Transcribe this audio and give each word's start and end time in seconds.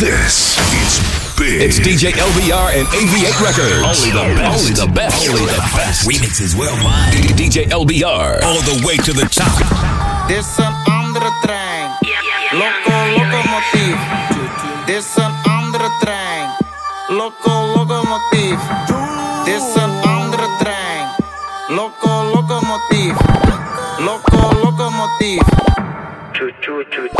This 0.00 0.56
is 0.80 0.96
big. 1.36 1.60
It's 1.60 1.76
DJ 1.78 2.16
LBR 2.16 2.72
and 2.72 2.88
AV8 2.88 3.36
Records. 3.36 3.84
Only 3.84 4.16
the 4.16 4.32
best. 4.32 4.56
Only 4.56 4.72
the 4.72 4.88
best. 4.96 5.28
Only 5.28 5.44
the 5.44 5.60
best. 5.76 6.08
Remixes 6.08 6.56
worldwide. 6.56 7.12
DJ 7.36 7.68
LBR. 7.68 8.40
All 8.40 8.64
the 8.64 8.80
way 8.80 8.96
to 8.96 9.12
the 9.12 9.28
top. 9.28 9.52
Dit 10.26 10.38
is 10.38 10.56
een 10.56 10.72
andere 10.88 11.30
trein. 11.44 11.90
Loco, 12.56 12.96
locomotief. 13.12 13.98
Dit 14.86 15.04
is 15.04 15.16
een 15.16 15.34
andere 15.44 15.90
trein. 16.00 16.48
Loco, 17.08 17.52
locomotief. 17.76 18.60
Dit 19.44 19.54
is 19.54 19.82
een 19.82 19.92
andere 20.02 20.48
trein. 20.58 21.04
Loco, 21.68 22.24
locomotief. 22.32 23.16
Loco, 23.98 24.60
locomotief. 24.64 25.42
Choo 26.32 26.50
choo 26.60 26.84
choo 26.88 27.08
choo. 27.08 27.08
Choo 27.16 27.19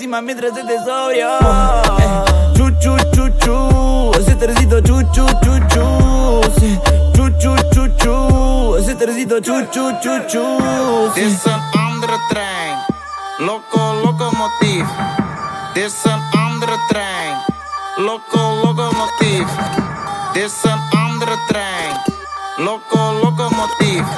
encima 0.00 0.22
mientras 0.22 0.56
estés 0.56 0.82
sobrio. 0.86 1.28
Chu, 2.54 2.70
chu, 2.80 2.96
chu, 3.12 3.28
chu, 3.38 4.10
ese 4.18 4.34
tercito 4.34 4.80
chu, 4.80 5.02
chu, 5.12 5.26
chu, 5.42 5.58
chu. 5.68 6.40
Chu, 7.12 7.28
chu, 7.38 7.54
chu, 7.70 7.86
chu, 7.98 8.76
ese 8.78 8.94
tercito 8.94 9.40
chu, 9.40 9.62
chu, 9.70 9.92
chu, 10.00 10.10
chu. 10.26 11.12
This 11.14 11.44
loco, 13.40 13.92
locomotive. 14.02 14.88
This 15.74 16.06
an 16.06 16.20
undertrain, 16.32 17.36
loco, 17.98 18.56
loco, 18.64 18.90
locomotive. 23.22 24.08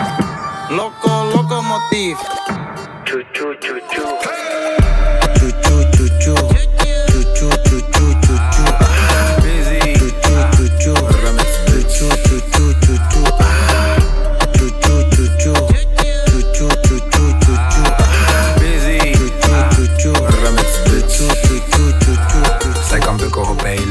Loco, 0.71 1.25
locomotive. 1.35 2.19
Chu, 3.05 3.25
chu. 3.35 4.52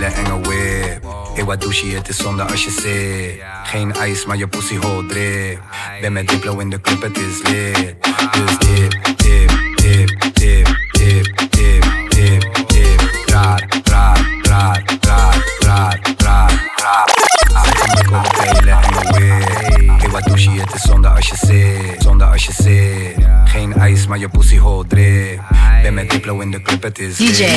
Hele 0.02 0.13
enge 0.13 0.41
whip. 0.41 1.03
Hey, 1.33 1.44
wat 1.44 1.61
douche, 1.61 1.85
het 1.85 2.07
is 2.07 2.17
zonde 2.17 2.44
als 2.44 2.63
je 2.63 2.71
zit. 2.71 3.44
Geen 3.63 3.94
ijs, 3.94 4.25
maar 4.25 4.38
je 4.38 4.47
pussy 4.47 4.77
hol 4.77 5.05
drip. 5.05 5.59
Ben 6.02 6.13
met 6.13 6.27
Diplo 6.27 6.59
in 6.59 6.69
de 6.69 6.81
club, 6.81 7.02
het 7.02 7.17
is 7.17 7.41
lit. 7.41 7.95
Dus 8.31 8.57
dip, 8.57 9.17
dip, 9.17 9.49
dip, 9.75 10.33
dip, 10.33 10.67
dip, 10.91 11.49
dip, 11.49 12.09
dip, 12.09 12.67
dip. 12.67 13.01
Raar, 13.25 13.67
raar, 13.84 14.41
raar, 14.41 14.84
raar, 15.01 15.44
raar, 15.59 16.00
raar, 16.18 16.72
raar. 16.75 17.10
Kan 17.53 17.95
bukken 17.95 18.17
op 18.17 18.38
hele 18.39 18.72
enge 18.72 19.12
whip. 19.12 20.00
Hey, 20.01 20.09
wat 20.09 20.23
douche, 20.23 20.51
het 20.51 20.73
is 20.73 20.81
zonde 20.81 21.07
als 21.07 21.28
je 21.28 21.35
zit. 21.35 22.01
Zonde 22.01 22.25
als 22.25 22.45
je 22.45 22.53
zit. 22.53 23.25
Geen 23.45 23.73
ijs, 23.73 24.07
maar 24.07 24.17
je 24.17 24.29
pussy 24.29 24.57
hol 24.57 24.85
drip. 24.88 25.41
Ben 25.81 25.94
met 25.94 26.09
Diplo 26.09 26.39
in 26.39 26.51
de 26.51 26.62
club, 26.62 26.84
het 26.84 27.00
is. 27.00 27.17
DJ. 27.17 27.25
Dip, 27.28 27.51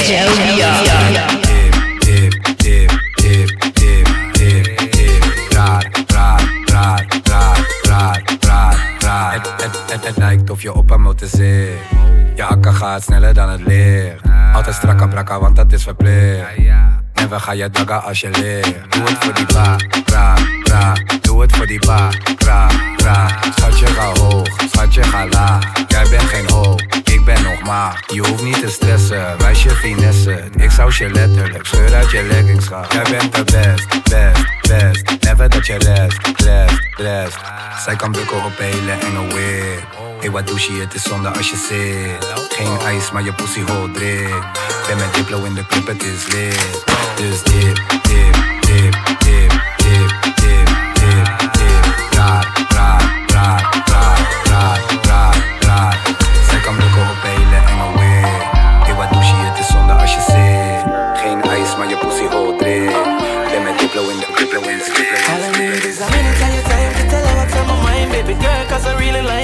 dip, 2.01 2.57
dip, 2.57 2.91
dip, 3.15 3.73
dip, 3.73 4.33
dip, 4.33 4.93
dip. 4.93 5.25
Raar, 5.51 5.91
raar, 6.07 6.63
raar, 6.65 7.07
raar, 7.23 7.67
raar, 7.83 8.23
raar, 8.41 8.97
raar. 8.99 9.33
Het, 10.03 10.17
lijkt 10.17 10.51
of 10.51 10.63
je 10.63 10.75
op 10.75 10.91
een 10.91 11.01
motor 11.01 11.29
zit. 11.29 11.69
Je 12.35 12.45
akka 12.45 12.73
gaat 12.73 13.03
sneller 13.03 13.35
dan 13.35 13.49
het 13.49 13.67
licht. 13.67 14.21
Altijd 14.55 14.75
strakka 14.75 15.07
brakka, 15.07 15.41
want 15.41 15.57
dat 15.57 15.73
is 15.73 15.83
verplicht. 15.83 16.57
Never 17.15 17.41
ga 17.41 17.53
je 17.53 17.71
dagga 17.71 17.97
als 17.97 18.21
je 18.21 18.31
ligt. 18.31 18.93
Doe 18.93 19.03
het 19.03 19.25
voor 19.25 19.35
die 19.35 19.47
ba, 19.47 19.77
ra, 20.07 20.35
ra. 20.63 20.93
Doe 21.21 21.41
het 21.41 21.57
voor 21.57 21.67
die 21.67 21.87
ba, 21.87 22.09
ra, 22.39 22.69
ra. 22.97 23.29
Schatje 23.57 23.87
ga 23.87 24.13
hoog, 24.21 24.47
schatje 24.73 25.03
ga 25.03 25.27
laag. 25.27 25.73
Jij 25.89 26.09
bent 26.09 26.23
geen 26.23 26.51
hoog, 26.51 26.81
ik 27.05 27.25
ben 27.25 27.43
nog 27.43 27.63
maag. 27.63 28.01
Je 28.13 28.21
hoeft 28.27 28.43
niet 28.43 28.61
te 28.61 28.69
stressen, 28.69 29.39
wijs 29.39 29.63
je 29.63 29.71
finesse. 29.71 30.45
Ik 30.57 30.71
zou 30.71 30.93
je 30.99 31.11
letterlijk 31.11 31.67
scheur 31.67 31.95
uit 31.95 32.11
je 32.11 32.23
leggings 32.23 32.67
gaan. 32.67 32.87
Jij 32.91 33.05
bent 33.11 33.35
de 33.35 33.45
best, 33.45 34.03
best, 34.03 34.69
best. 34.69 35.23
Never 35.25 35.49
dat 35.49 35.67
je 35.67 35.79
rest, 35.79 36.19
rest, 36.37 36.79
rest. 36.97 37.39
Zij 37.85 37.97
kan 37.97 38.13
bukken 38.13 38.45
op 38.45 38.59
hele 38.59 38.93
enge 38.93 39.27
whip. 39.27 40.14
Hey, 40.25 40.33
wat 40.33 40.47
douche, 40.47 40.73
het 40.73 40.95
is 40.95 41.03
zonde 41.03 41.29
als 41.29 41.51
je 41.51 41.57
zit. 41.57 42.35
Geen 42.49 42.79
ijs, 42.81 43.11
maar 43.11 43.25
je 43.25 43.33
pussy 43.33 43.61
hol 43.61 43.91
drip. 43.91 44.47
Ben 44.87 44.97
met 44.97 45.15
Diplo 45.15 45.43
in 45.43 45.55
de 45.55 45.67
club, 45.67 45.87
het 45.87 46.03
is 46.03 46.27
lit. 46.33 46.85
Dus 47.17 47.43
dip, 47.43 47.77
dip, 48.03 48.35
dip, 48.61 48.95
dip, 49.19 49.53
dip, 49.85 50.11
dip, 50.41 50.69
dip, 51.01 51.27
dip. 51.53 51.85
Raar, 52.17 52.47
raar, 52.69 53.25
raar, 53.27 53.83
raar, 53.87 54.21
raar, 54.45 54.81
raar, 55.03 55.37
raar. 55.61 55.99
Zij 56.49 56.61
kan 56.61 56.77
bukken 56.77 57.03
op 57.03 57.23
hele 57.23 57.57
enge 57.57 57.89
whip. 57.97 58.43
Hey, 58.85 58.95
wat 58.95 59.13
douche, 59.13 59.35
het 59.35 59.59
is 59.59 59.67
zonde 59.67 59.93
als 59.93 60.15
je 60.15 60.21
zit. 60.21 60.83
Geen 61.23 61.43
ijs, 61.43 61.77
maar 61.77 61.89
je 61.89 61.97
pussy 61.97 62.27
hol 62.27 62.57
drip. 62.57 62.93
Ben 63.51 63.63
met 63.63 63.79
Diplo 63.79 64.09
in 64.09 64.19
de 64.19 64.27
club, 64.35 64.51
het 64.53 64.81
is 64.81 64.89
lit. 64.97 65.09
All 65.29 65.43
I 65.45 65.59
need 65.59 65.85
is 65.85 66.01
a 66.01 66.09
minute 66.09 66.43
of 66.45 66.53
your 66.57 66.69
time 66.71 66.93
to 66.99 67.05
tell 67.11 67.25
her 67.29 67.37
what's 67.37 67.55
on 67.61 67.67
my 67.67 67.77
mind, 67.87 68.11
baby 68.11 68.35
girl, 68.45 68.65
cause 68.69 68.87
I 68.89 68.97
really 68.99 69.23
like. 69.23 69.44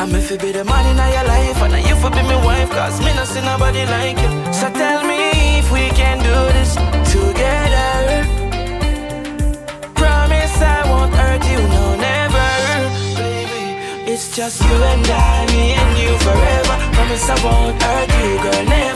I'm 0.00 0.14
if 0.14 0.30
be 0.40 0.50
the 0.50 0.64
man 0.64 0.86
in 0.90 0.96
your 1.12 1.24
life, 1.24 1.60
and 1.60 1.86
you 1.86 1.94
for 1.96 2.08
be 2.08 2.22
my 2.22 2.42
wife, 2.42 2.70
cause 2.70 2.98
me 3.00 3.12
not 3.12 3.26
see 3.26 3.42
nobody 3.42 3.84
like 3.84 4.16
you. 4.16 4.30
So 4.50 4.72
tell 4.72 5.04
me 5.04 5.58
if 5.58 5.70
we 5.70 5.90
can 5.90 6.16
do 6.24 6.36
this 6.56 6.72
together. 7.12 8.24
Promise 9.92 10.56
I 10.62 10.88
won't 10.88 11.12
hurt 11.12 11.44
you, 11.52 11.60
no, 11.74 11.84
never. 12.08 12.48
Baby, 13.20 14.10
it's 14.10 14.34
just 14.34 14.62
you 14.62 14.72
and 14.72 15.06
I, 15.06 15.46
me 15.52 15.74
and 15.74 15.98
you 16.02 16.16
forever. 16.24 16.76
Promise 16.96 17.28
I 17.28 17.36
won't 17.44 17.82
hurt 17.82 18.10
you, 18.24 18.42
girl, 18.42 18.64
never. 18.64 18.89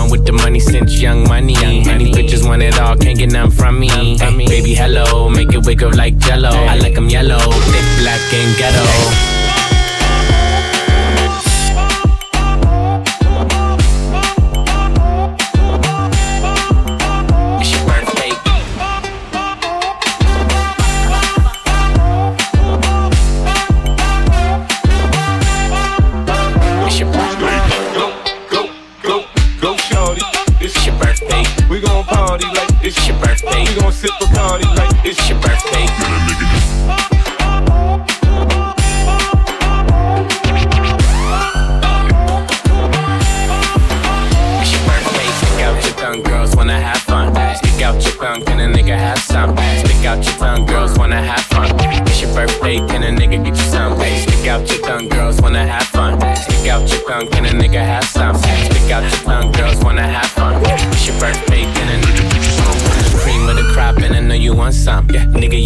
on 0.00 0.10
with 0.10 0.24
the 0.24 0.32
money 0.32 0.60
since 0.60 1.00
young 1.00 1.24
money. 1.28 1.52
Young 1.54 1.84
money. 1.84 2.12
Bitches 2.12 2.46
want 2.48 2.62
it 2.62 2.78
all, 2.78 2.96
can't 2.96 3.18
get 3.18 3.30
none 3.30 3.50
from 3.50 3.78
me. 3.78 3.88
Hey, 3.88 4.46
baby, 4.46 4.74
hello, 4.74 5.28
make 5.28 5.52
it 5.52 5.64
wake 5.66 5.82
up 5.82 5.94
like 5.94 6.16
jello. 6.16 6.48
I 6.48 6.76
like 6.76 6.94
them 6.94 7.08
yellow, 7.08 7.38
thick, 7.38 7.86
black, 8.00 8.22
and 8.32 8.56
ghetto. 8.58 9.49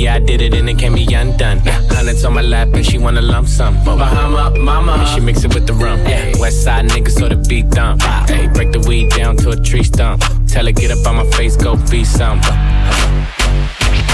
yeah, 0.04 0.16
I 0.16 0.18
did 0.18 0.42
it 0.42 0.52
and 0.52 0.68
it 0.68 0.78
can't 0.78 0.94
be 0.94 1.06
undone. 1.14 1.61
Hundreds 1.88 2.25
on 2.25 2.34
my 2.34 2.42
lap 2.42 2.68
and 2.75 2.84
she 2.84 2.99
wanna 2.99 3.23
lump 3.23 3.49
sum. 3.49 3.75
Bahama, 3.84 4.50
mama. 4.58 4.92
And 4.92 5.08
she 5.08 5.20
mix 5.20 5.44
it 5.44 5.54
with 5.54 5.66
the 5.66 5.73
rum. 5.73 5.99
Yeah. 6.00 6.38
West 6.38 6.62
side 6.62 6.87
niggas 6.90 7.18
so 7.18 7.28
the 7.28 7.37
beat 7.49 7.70
dump. 7.70 8.02
Hey, 8.28 8.46
break 8.49 8.73
the 8.73 8.80
weed 8.80 9.11
down 9.11 9.37
to 9.38 9.50
a 9.50 9.56
tree 9.56 9.82
stump. 9.82 10.23
Tell 10.46 10.66
her, 10.66 10.73
get 10.73 10.90
up 10.90 11.06
on 11.06 11.16
my 11.16 11.25
face, 11.37 11.56
go 11.56 11.76
be 11.90 12.04
some. 12.04 12.38
I 12.42 12.49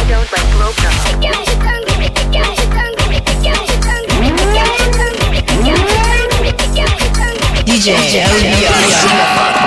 don't 0.09 0.31
like 0.31 0.49
smoke, 0.55 0.79
no. 0.85 0.91
Stick 1.03 1.25
out 1.27 1.47
your 1.49 1.59
tongue, 1.59 1.85
stick. 1.91 2.31
DJ, 7.67 7.95
DJ, 7.97 8.23
DJ. 8.43 9.60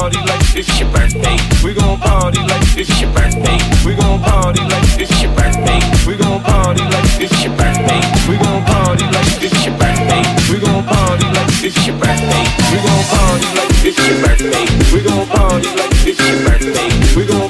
party 0.00 0.16
like 0.24 0.56
it's 0.56 0.80
your 0.80 0.88
birthday. 0.92 1.36
We 1.62 1.74
gon' 1.74 1.98
party 2.00 2.40
like 2.48 2.64
it's 2.80 2.88
your 3.00 3.12
birthday. 3.12 3.58
We 3.84 3.92
gon' 3.94 4.18
party 4.22 4.62
like 4.72 4.88
it's 4.96 5.12
your 5.20 5.32
birthday. 5.36 5.80
We 6.08 6.16
gon' 6.16 6.40
party 6.40 6.84
like 6.88 7.20
it's 7.20 7.36
your 7.44 7.52
birthday. 7.60 8.00
We 8.28 8.36
gon' 8.40 8.64
party 8.64 9.04
like 9.12 9.28
it's 9.44 9.60
your 9.66 9.76
birthday. 9.76 10.24
We 10.48 10.56
gon' 10.56 10.84
party 10.88 11.26
like 11.36 11.52
it's 11.60 11.76
your 11.86 11.96
birthday. 12.00 12.44
We 12.72 12.78
gon' 12.80 13.04
party 13.12 13.48
like 13.58 13.72
it's 13.84 14.00
your 14.00 14.16
birthday. 14.24 14.64
We 14.88 15.00
gon' 15.04 15.26
party 15.28 15.68
like 15.76 15.92
it's 16.08 16.20
your 16.24 16.38
birthday. 16.48 16.88
We 17.16 17.26
gon' 17.26 17.49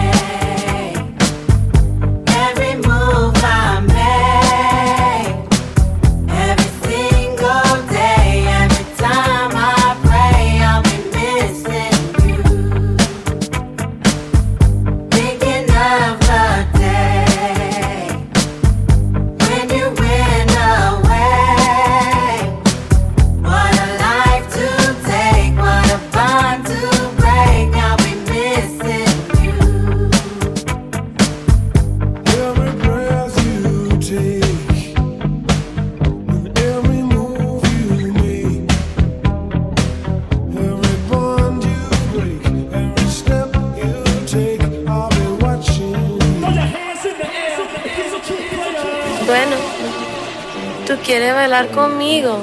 conmigo. 51.67 52.37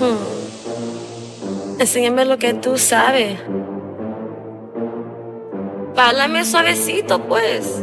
Hmm. 0.00 1.80
Enséñame 1.80 2.24
lo 2.24 2.38
que 2.38 2.54
tú 2.54 2.76
sabes. 2.78 3.38
Pálame 5.94 6.44
suavecito, 6.44 7.20
pues. 7.22 7.82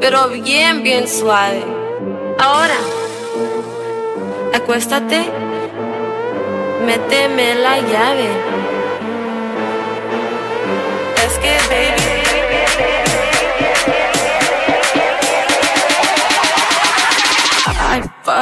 Pero 0.00 0.28
bien, 0.28 0.82
bien 0.82 1.08
suave. 1.08 1.64
Ahora, 2.38 2.76
acuéstate, 4.54 5.24
méteme 6.84 7.54
la 7.56 7.78
llave. 7.78 8.28
Es 11.24 11.38
que, 11.38 11.56
baby. 11.68 12.15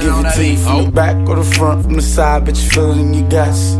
give 0.00 0.14
it 0.24 0.56
to 0.56 0.62
from 0.62 0.84
the 0.86 0.90
back 0.92 1.28
or 1.28 1.36
the 1.36 1.44
front, 1.44 1.84
from 1.84 1.94
the 1.94 2.02
side, 2.02 2.44
bitch, 2.44 2.62
you 2.62 2.70
feel 2.70 2.90
it 2.92 2.98
in 2.98 3.14
your 3.14 3.28
guts. 3.28 3.76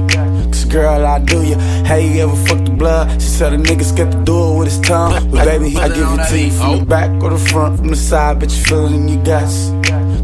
Cause 0.53 0.65
girl, 0.65 1.07
I 1.07 1.19
do 1.21 1.43
ya. 1.43 1.59
Hey, 1.85 2.15
you 2.15 2.23
ever 2.23 2.37
fuck 2.47 2.65
the 2.65 2.71
blood? 2.71 3.21
She 3.21 3.29
said 3.29 3.53
a 3.53 3.57
nigga 3.57 3.85
skip 3.85 4.11
the 4.11 4.23
door 4.25 4.59
with 4.59 4.69
his 4.69 4.81
tongue. 4.81 5.31
But 5.31 5.45
baby, 5.45 5.77
I 5.77 5.89
give 5.89 6.09
it 6.09 6.29
to 6.29 6.51
from 6.59 6.79
the 6.79 6.85
back 6.85 7.11
or 7.23 7.31
the 7.31 7.39
front, 7.39 7.79
from 7.79 7.89
the 7.89 7.97
side, 7.97 8.39
bitch, 8.39 8.57
you 8.59 8.65
feel 8.65 8.87
it 8.87 8.93
in 8.93 9.09
your 9.09 9.25
guts. 9.25 9.71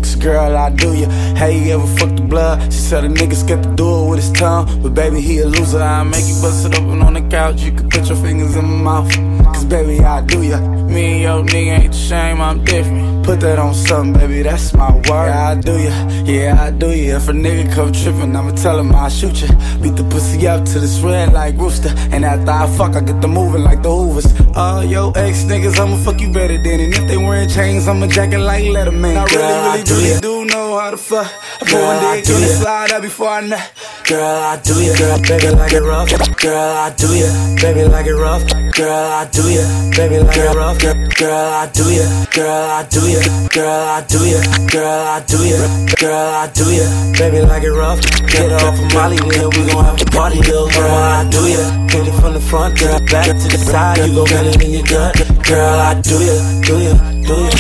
Cause 0.05 0.17
girl, 0.17 0.57
I 0.57 0.71
do 0.71 0.95
ya. 0.95 1.09
Hey, 1.37 1.65
you 1.65 1.75
ever 1.75 1.87
fuck 1.99 2.15
the 2.17 2.23
blood? 2.23 2.73
She 2.73 2.79
said 2.79 3.05
a 3.05 3.09
nigga 3.09 3.35
skip 3.35 3.63
the 3.63 3.75
door 3.75 4.11
with 4.11 4.21
his 4.21 4.33
tongue. 4.33 4.67
But 4.83 4.95
baby, 4.95 5.21
he 5.21 5.39
a 5.39 5.47
loser. 5.47 5.81
I 5.81 6.03
make 6.03 6.27
you 6.27 6.41
bust 6.43 6.67
it 6.67 6.75
open 6.79 7.03
on 7.03 7.15
the 7.15 7.23
couch. 7.29 7.61
You 7.63 7.73
can 7.73 7.89
put 7.89 8.07
your 8.09 8.17
fingers 8.17 8.57
in 8.57 8.65
my 8.65 9.03
mouth. 9.03 9.45
Cause 9.55 9.65
baby, 9.65 10.01
I 10.05 10.21
do 10.23 10.43
ya. 10.43 10.59
Me 10.61 11.05
and 11.13 11.23
your 11.23 11.43
nigga 11.45 11.79
ain't 11.79 11.93
the 11.93 11.99
same, 11.99 12.41
I'm 12.41 12.65
different. 12.65 13.14
Put 13.25 13.41
that 13.41 13.59
on 13.59 13.73
something, 13.73 14.13
baby, 14.13 14.43
that's 14.43 14.75
my 14.75 14.93
word. 14.93 15.05
Yeah, 15.09 15.49
I 15.49 15.55
do 15.55 15.79
ya. 15.79 16.09
Yeah, 16.25 16.63
I 16.63 16.71
do 16.71 16.91
ya. 16.91 17.17
If 17.17 17.29
a 17.29 17.33
nigga 17.33 17.75
come 17.75 17.91
trippin', 17.91 18.37
I'ma 18.37 18.53
tell 18.53 18.79
him 18.79 18.95
I'll 18.95 19.09
shoot 19.09 19.41
ya. 19.41 19.49
Beat 19.81 19.97
the 19.97 20.05
pussy 20.05 20.47
up 20.47 20.67
to 20.67 20.79
this 20.79 21.01
red 21.01 21.33
like 21.33 21.57
rooster. 21.57 21.89
And 22.13 22.23
after 22.23 22.51
I 22.51 22.67
fuck, 22.77 22.95
I 22.95 23.01
get 23.01 23.23
the 23.23 23.29
moving 23.29 23.65
like 23.65 23.83
the 23.83 23.89
Hoovers. 23.89 24.27
Oh, 24.55 24.83
yo, 24.83 25.13
ex 25.13 25.45
niggas, 25.45 25.79
I'ma 25.79 25.97
fuck 26.05 26.21
you 26.21 26.31
better 26.33 26.59
than. 26.59 26.81
And 26.81 26.93
if 26.93 27.09
they 27.09 27.17
wearin' 27.17 27.49
chains, 27.49 27.89
I'ma 27.89 28.09
jacket 28.09 28.41
like 28.41 28.65
Letterman. 28.65 29.17
I 29.17 29.25
really, 29.25 29.69
really, 29.69 29.83
do 29.85 29.95
really 29.95 30.21
do 30.21 30.45
know 30.45 30.79
how 30.79 30.91
to 30.91 30.99
fuck. 30.99 31.27
I 31.27 31.65
put 31.65 31.81
one 31.81 32.01
dick 32.03 32.29
on 32.29 32.41
the 32.43 32.49
slide 32.61 32.93
out 32.93 33.01
before 33.01 33.29
I 33.29 33.41
nut. 33.41 33.73
Girl, 34.07 34.37
I 34.53 34.61
do 34.61 34.75
ya, 34.85 34.95
girl, 34.99 35.19
baby, 35.23 35.49
like 35.49 35.73
it 35.73 35.81
rough. 35.81 36.11
Girl, 36.37 36.77
I 36.77 36.95
do 36.95 37.09
ya, 37.17 37.57
baby, 37.57 37.89
like 37.89 38.07
it 38.07 38.17
rough. 38.17 38.64
Girl, 38.75 38.91
I 38.91 39.25
do 39.31 39.43
ya, 39.55 39.63
baby, 39.95 40.19
like 40.19 40.37
it 40.37 40.51
rough. 40.51 40.79
Girl, 40.81 40.95
girl, 41.15 41.47
I 41.55 41.71
do 41.71 41.87
ya, 41.95 42.03
girl, 42.35 42.71
I 42.75 42.83
do 42.91 43.07
ya, 43.07 43.23
girl, 43.55 43.87
I 43.87 44.03
do 44.03 44.19
ya, 44.27 44.41
girl, 44.67 45.07
I 45.15 45.23
do 45.23 45.39
ya, 45.47 45.59
girl, 45.95 46.35
I 46.35 46.51
do 46.51 46.67
ya, 46.75 46.87
baby, 47.15 47.41
like 47.47 47.63
it 47.63 47.71
rough. 47.71 48.01
Get 48.27 48.51
off 48.51 48.75
of 48.75 48.93
Molly, 48.93 49.17
then 49.31 49.47
we 49.55 49.71
gon' 49.71 49.85
have 49.85 50.03
a 50.03 50.05
party, 50.11 50.39
little 50.43 50.69
girl, 50.71 50.91
I 50.91 51.23
do 51.31 51.47
ya. 51.47 51.63
Hit 51.87 52.09
it 52.09 52.21
from 52.21 52.35
the 52.35 52.41
front, 52.41 52.77
girl, 52.77 52.99
back 53.07 53.27
to 53.27 53.47
the 53.47 53.59
side, 53.59 53.99
you 54.09 54.13
gon' 54.13 54.27
feel 54.27 54.47
it 54.49 54.61
in 54.61 54.71
your 54.73 54.83
gut. 54.91 55.23
Girl, 55.47 55.79
I 55.79 55.95
do 56.03 56.19
ya, 56.19 56.35
do 56.67 56.75
ya, 56.83 56.95
do 57.23 57.35
ya, 57.47 57.51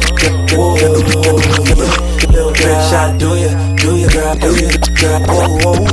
whoa. 0.50 0.74
Little 2.26 2.50
bitch, 2.58 2.90
I 2.90 3.16
do 3.16 3.38
ya, 3.38 3.50
do 3.78 3.96
ya, 4.02 4.08
girl, 4.10 4.34
do 4.34 4.50
ya, 4.58 4.70
girl, 4.98 5.20
whoa, 5.30 5.62
whoa, 5.62 5.86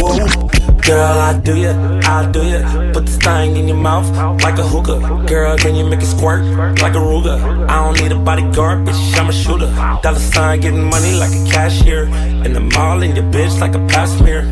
whoa, 0.00 0.16
whoa. 0.24 0.43
Girl, 0.84 1.18
I 1.18 1.32
do 1.38 1.56
ya, 1.56 1.72
I 2.04 2.30
do 2.30 2.42
ya. 2.44 2.92
Put 2.92 3.06
this 3.06 3.16
thing 3.16 3.56
in 3.56 3.68
your 3.68 3.76
mouth 3.78 4.06
like 4.42 4.58
a 4.58 4.62
hookah. 4.62 5.24
Girl, 5.26 5.56
can 5.56 5.74
you 5.74 5.86
make 5.86 6.02
it 6.02 6.06
squirt 6.06 6.44
like 6.82 6.92
a 6.92 6.98
Ruger? 6.98 7.40
I 7.70 7.82
don't 7.82 7.98
need 7.98 8.12
a 8.12 8.18
bodyguard, 8.18 8.86
bitch, 8.86 9.18
I'm 9.18 9.30
a 9.30 9.32
shooter. 9.32 9.72
Dollar 10.02 10.18
sign 10.18 10.60
getting 10.60 10.84
money 10.84 11.12
like 11.12 11.32
a 11.32 11.50
cashier. 11.50 12.04
In 12.44 12.52
the 12.52 12.60
mall, 12.60 13.02
in 13.02 13.16
your 13.16 13.24
bitch 13.24 13.58
like 13.60 13.74
a 13.74 13.78
passenger. 13.86 14.42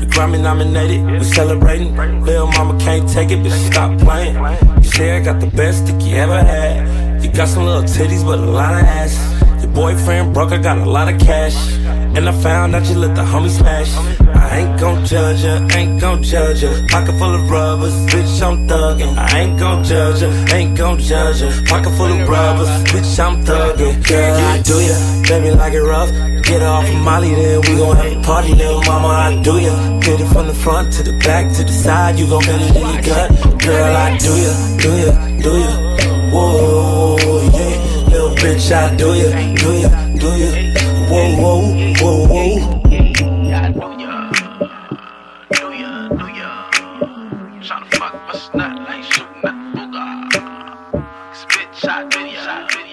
We 0.00 0.06
Grammy 0.06 0.42
nominated, 0.42 1.06
we 1.06 1.22
celebrating. 1.22 1.94
Lil' 2.24 2.48
mama 2.48 2.76
can't 2.80 3.08
take 3.08 3.30
it, 3.30 3.38
bitch, 3.38 3.70
stop 3.70 3.96
playing. 4.00 4.34
You 4.82 4.90
say 4.90 5.16
I 5.16 5.20
got 5.20 5.38
the 5.38 5.46
best 5.46 5.86
dick 5.86 6.02
you 6.02 6.16
ever 6.16 6.42
had. 6.42 7.22
You 7.22 7.30
got 7.30 7.46
some 7.46 7.64
little 7.64 7.84
titties, 7.84 8.24
but 8.24 8.40
a 8.40 8.42
lot 8.42 8.74
of 8.74 8.80
ass. 8.80 9.45
Boyfriend 9.76 10.32
broke, 10.32 10.52
I 10.52 10.56
got 10.56 10.78
a 10.78 10.88
lot 10.88 11.12
of 11.12 11.20
cash. 11.20 11.54
And 12.16 12.26
I 12.26 12.32
found 12.32 12.74
out 12.74 12.88
you 12.88 12.94
let 12.96 13.14
the 13.14 13.20
homie 13.20 13.50
smash. 13.50 13.92
I 14.34 14.60
ain't 14.60 14.80
gon' 14.80 15.04
judge 15.04 15.44
ya, 15.44 15.68
ain't 15.76 16.00
gon' 16.00 16.22
judge 16.22 16.62
ya. 16.62 16.70
Pocket 16.88 17.12
full 17.18 17.34
of 17.34 17.50
rubbers, 17.50 17.92
bitch, 18.06 18.40
I'm 18.40 18.66
thuggin'. 18.66 19.14
I 19.18 19.40
ain't 19.40 19.60
gon' 19.60 19.84
judge 19.84 20.22
ya, 20.22 20.28
ain't 20.54 20.78
gon' 20.78 20.98
judge 20.98 21.42
ya. 21.42 21.50
Pocket 21.68 21.92
full 21.98 22.06
of 22.06 22.26
rubbers, 22.26 22.68
bitch, 22.88 23.20
I'm 23.22 23.44
thuggin'. 23.44 24.02
Girl, 24.08 24.36
I 24.52 24.62
do 24.62 24.80
ya, 24.80 24.96
baby, 25.28 25.50
like 25.54 25.74
it 25.74 25.82
rough. 25.82 26.10
Get 26.46 26.62
off 26.62 26.88
of 26.88 26.94
Molly, 27.04 27.34
then 27.34 27.60
we 27.60 27.76
gon' 27.76 27.96
have 27.96 28.12
a 28.16 28.22
party, 28.22 28.54
little 28.54 28.82
mama, 28.84 29.08
I 29.08 29.42
do 29.42 29.60
ya. 29.60 30.00
Get 30.00 30.22
it 30.22 30.28
from 30.32 30.46
the 30.46 30.54
front 30.54 30.90
to 30.94 31.02
the 31.02 31.12
back 31.18 31.54
to 31.54 31.62
the 31.64 31.72
side, 31.72 32.18
you 32.18 32.26
gon' 32.26 32.40
feel 32.40 32.62
it 32.62 32.76
in 32.76 32.94
your 32.94 33.02
gut. 33.02 33.60
Girl, 33.60 33.94
I 33.94 34.16
do 34.16 34.32
ya, 34.40 34.52
do 34.80 34.90
ya, 35.04 35.12
do 35.44 35.52
ya. 35.60 35.72
Whoa, 36.32 36.95
bitch, 38.46 38.70
I 38.70 38.94
do 38.94 39.08
ya, 39.14 39.30
do 39.62 39.70
ya, 39.82 39.90
do 40.22 40.30
ya. 40.38 40.50
Whoa, 41.10 41.34
whoa, 41.42 41.60
whoa, 42.00 42.26
whoa. 42.30 42.82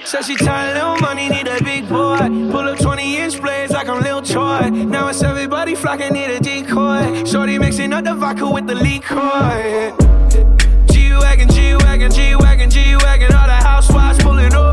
Said 0.05 0.25
she 0.25 0.35
tired, 0.35 0.75
little 0.75 0.97
money, 0.97 1.29
need 1.29 1.47
a 1.47 1.63
big 1.63 1.87
boy. 1.89 2.17
Pull 2.51 2.67
up 2.69 2.79
20 2.79 3.17
inch 3.17 3.41
blades 3.41 3.71
like 3.71 3.87
I'm 3.87 4.01
Lil 4.03 4.21
Troy. 4.21 4.69
Now 4.69 5.07
it's 5.07 5.23
everybody 5.23 5.75
flocking, 5.75 6.13
need 6.13 6.29
a 6.29 6.39
decoy. 6.39 7.23
Shorty 7.25 7.57
mixing 7.57 7.93
up 7.93 8.03
the 8.03 8.13
vodka 8.13 8.49
with 8.49 8.67
the 8.67 8.75
liquor. 8.75 9.95
G 10.91 11.11
Wagon, 11.13 11.49
G 11.49 11.75
Wagon, 11.75 12.11
G 12.11 12.35
Wagon, 12.35 12.69
G 12.69 12.95
Wagon. 12.97 13.33
All 13.33 13.47
the 13.47 13.53
housewives 13.53 14.21
pulling 14.21 14.53
up. 14.53 14.72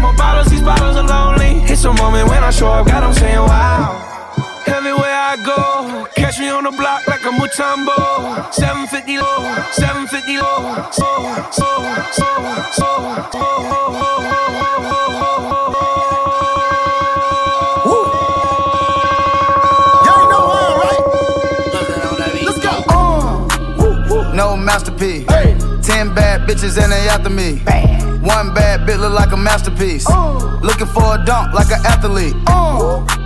Get 0.00 0.06
more 0.06 0.16
bottles, 0.16 0.50
these 0.50 0.62
bottles 0.62 0.96
are 0.96 1.06
lonely. 1.06 1.60
It's 1.70 1.84
a 1.84 1.92
moment 1.92 2.26
when 2.30 2.42
I 2.42 2.50
show 2.50 2.68
up, 2.68 2.86
God, 2.86 3.04
I'm 3.04 3.12
saying 3.12 3.36
wow. 3.36 4.32
Everywhere 4.66 5.12
I 5.12 5.36
go, 5.44 6.06
catch 6.16 6.38
me 6.38 6.48
on 6.48 6.64
the 6.64 6.70
block 6.70 7.06
like 7.06 7.20
a 7.20 7.32
Mutombo. 7.36 8.50
750 8.50 9.18
low, 9.18 9.44
750 9.72 10.38
low. 10.38 10.88
So, 10.90 11.04
so, 11.52 11.66
so, 12.12 12.24
so, 12.72 12.86
so. 13.28 13.50
No 24.34 24.56
masterpiece. 24.56 25.26
Ten 25.86 26.14
bad 26.14 26.48
bitches 26.48 26.82
and 26.82 26.90
they 26.90 27.08
after 27.08 27.28
me. 27.28 27.60
One 28.30 28.54
bad 28.54 28.86
bitch 28.86 29.00
look 29.00 29.12
like 29.12 29.32
a 29.32 29.36
masterpiece. 29.36 30.08
Looking 30.62 30.86
for 30.86 31.16
a 31.16 31.24
dunk 31.24 31.52
like 31.52 31.70
an 31.72 31.84
athlete. 31.84 32.34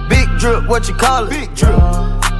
Big 0.09 0.29
drip, 0.39 0.67
what 0.67 0.89
you 0.89 0.95
call 0.95 1.25
it? 1.25 1.31
Big 1.31 1.55
drip. 1.55 1.79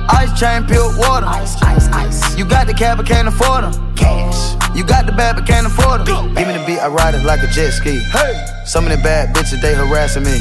Ice 0.09 0.33
chain, 0.39 0.65
peeled 0.65 0.97
water. 0.97 1.27
Ice, 1.27 1.61
ice, 1.63 1.89
ice. 1.89 2.37
You 2.39 2.45
got 2.45 2.67
the 2.67 2.75
cab, 2.75 2.97
but 2.97 3.07
can't 3.07 3.29
afford 3.29 3.65
them. 3.65 3.95
Cash. 3.95 4.57
You 4.75 4.83
got 4.85 5.05
the 5.07 5.13
bad, 5.13 5.37
but 5.37 5.47
can't 5.47 5.67
afford 5.67 6.07
them. 6.07 6.35
Give 6.35 6.49
me 6.49 6.55
the 6.55 6.65
beat, 6.67 6.79
I 6.79 6.89
ride 6.89 7.15
it 7.15 7.25
like 7.25 7.43
a 7.43 7.49
jet 7.49 7.71
ski. 7.73 8.01
Hey. 8.11 8.47
Some 8.65 8.87
of 8.87 8.91
the 8.91 8.99
bad 8.99 9.35
bitches, 9.35 9.61
they 9.61 9.75
harassing 9.75 10.25
me. 10.25 10.41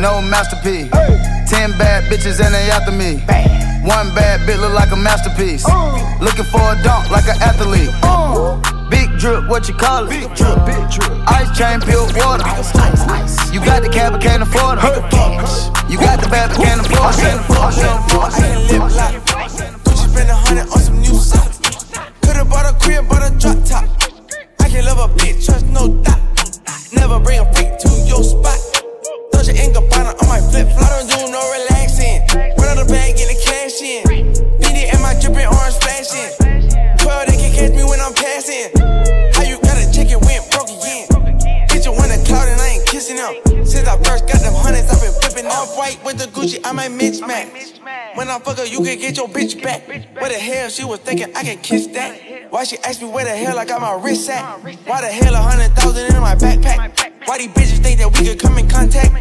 No 0.00 0.22
masterpiece. 0.22 0.90
Ten 1.50 1.70
bad 1.78 2.04
bitches 2.10 2.40
and 2.44 2.54
they 2.54 2.70
after 2.70 2.92
me. 2.92 3.18
One 3.86 4.14
bad 4.14 4.40
bitch 4.46 4.60
look 4.60 4.74
like 4.74 4.92
a 4.92 4.96
masterpiece. 4.96 5.64
Uh. 5.66 6.18
Looking 6.20 6.44
for 6.44 6.60
a 6.60 6.76
dunk 6.82 7.10
like 7.10 7.26
an 7.26 7.40
athlete. 7.42 7.90
Uh. 8.02 8.60
Big 8.90 9.10
drip, 9.18 9.48
what 9.48 9.68
you 9.68 9.74
call 9.74 10.06
it? 10.06 10.10
Big 10.10 10.34
drip, 10.34 10.56
big 10.66 10.90
drip. 10.90 11.10
Ice 11.28 11.50
chain, 11.56 11.80
peeled 11.80 12.14
water. 12.16 12.44
Ice, 12.46 12.74
ice, 12.74 13.02
ice. 13.08 13.52
You 13.52 13.60
got 13.60 13.82
the 13.82 13.88
cab, 13.88 14.12
but 14.12 14.22
can't 14.22 14.42
afford 14.42 14.78
it. 14.78 14.84
You 15.90 15.98
got 15.98 16.20
the 16.20 16.28
bad, 16.30 16.50
but 16.50 16.64
can't 16.64 16.80
afford 16.80 17.14
it. 17.18 17.38
Gucci 19.84 20.08
spend 20.10 20.30
a 20.30 20.34
hundred 20.34 20.68
on 20.68 20.78
some 20.78 21.00
new 21.00 21.14
socks. 21.18 21.58
Could've 22.22 22.48
bought 22.48 22.66
a 22.66 22.78
crib, 22.78 23.08
bought 23.08 23.30
a 23.30 23.34
drop 23.38 23.64
top. 23.64 23.84
I 24.60 24.68
can 24.68 24.84
love 24.84 24.98
a 24.98 25.14
bitch, 25.14 25.44
trust 25.44 25.66
no 25.66 25.88
doubt. 26.02 26.20
Never 26.92 27.18
bring 27.20 27.40
a 27.40 27.52
freak 27.54 27.78
to 27.78 27.88
your 28.06 28.22
spot. 28.22 28.77
Doja 29.38 29.54
and 29.54 29.72
Gabbana 29.72 30.20
on 30.20 30.28
my 30.28 30.40
flip 30.50 30.66
flop. 30.72 30.90
I 30.90 30.98
don't 30.98 31.08
do 31.08 31.30
no 31.30 31.38
relaxing. 31.38 32.26
Run 32.58 32.76
out 32.76 32.84
the 32.84 32.92
bag, 32.92 33.16
get 33.16 33.28
the 33.28 33.38
cash 33.38 33.80
in. 33.80 34.02
BD 34.58 34.92
and 34.92 35.00
my 35.00 35.14
dripping 35.14 35.46
orange 35.46 35.78
flashing. 35.78 36.34
12, 36.98 37.26
they 37.28 37.36
can 37.36 37.54
catch 37.54 37.70
me 37.70 37.84
when 37.84 38.00
I'm 38.00 38.14
passing. 38.14 39.17
kissing. 42.98 43.64
Since 43.64 43.88
I 43.88 43.96
first 44.02 44.26
got 44.26 44.40
them 44.42 44.54
hundreds, 44.54 44.90
I've 44.90 45.00
been 45.00 45.12
flipping. 45.20 45.46
Off 45.46 45.76
white 45.76 46.02
with 46.04 46.18
the 46.18 46.26
Gucci, 46.26 46.60
I 46.64 46.72
might 46.72 46.90
mismatch. 46.90 47.78
When 48.16 48.28
I 48.28 48.38
fuck 48.40 48.58
her, 48.58 48.66
you 48.66 48.82
can 48.82 48.98
get 48.98 49.16
your 49.16 49.28
bitch 49.28 49.62
back. 49.62 49.86
What 49.86 50.30
the 50.30 50.38
hell 50.38 50.68
she 50.68 50.84
was 50.84 50.98
thinking 51.00 51.34
I 51.36 51.42
can 51.44 51.58
kiss 51.58 51.86
that? 51.88 52.50
Why 52.50 52.64
she 52.64 52.78
asked 52.78 53.02
me 53.02 53.08
where 53.08 53.24
the 53.24 53.36
hell 53.36 53.58
I 53.58 53.64
got 53.64 53.80
my 53.80 53.92
wrist 53.92 54.28
at? 54.30 54.42
Why 54.86 55.00
the 55.00 55.08
hell 55.08 55.34
a 55.34 55.38
hundred 55.38 55.70
thousand 55.76 56.14
in 56.14 56.20
my 56.20 56.34
backpack? 56.34 57.28
Why 57.28 57.38
these 57.38 57.48
bitches 57.48 57.82
think 57.82 57.98
that 58.00 58.10
we 58.18 58.26
could 58.26 58.40
come 58.40 58.58
in 58.58 58.68
contact? 58.68 59.12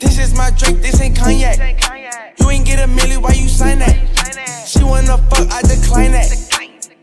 This 0.00 0.18
is 0.18 0.34
my 0.34 0.50
drink, 0.50 0.80
this 0.80 1.00
ain't 1.00 1.16
cognac. 1.16 1.58
You 2.40 2.50
ain't 2.50 2.66
get 2.66 2.78
a 2.78 2.90
milli, 2.90 3.20
why 3.20 3.32
you 3.32 3.48
sign 3.48 3.80
that? 3.80 4.66
She 4.66 4.82
wanna 4.84 5.18
fuck, 5.18 5.52
I 5.52 5.60
decline 5.62 6.12
that. 6.12 6.51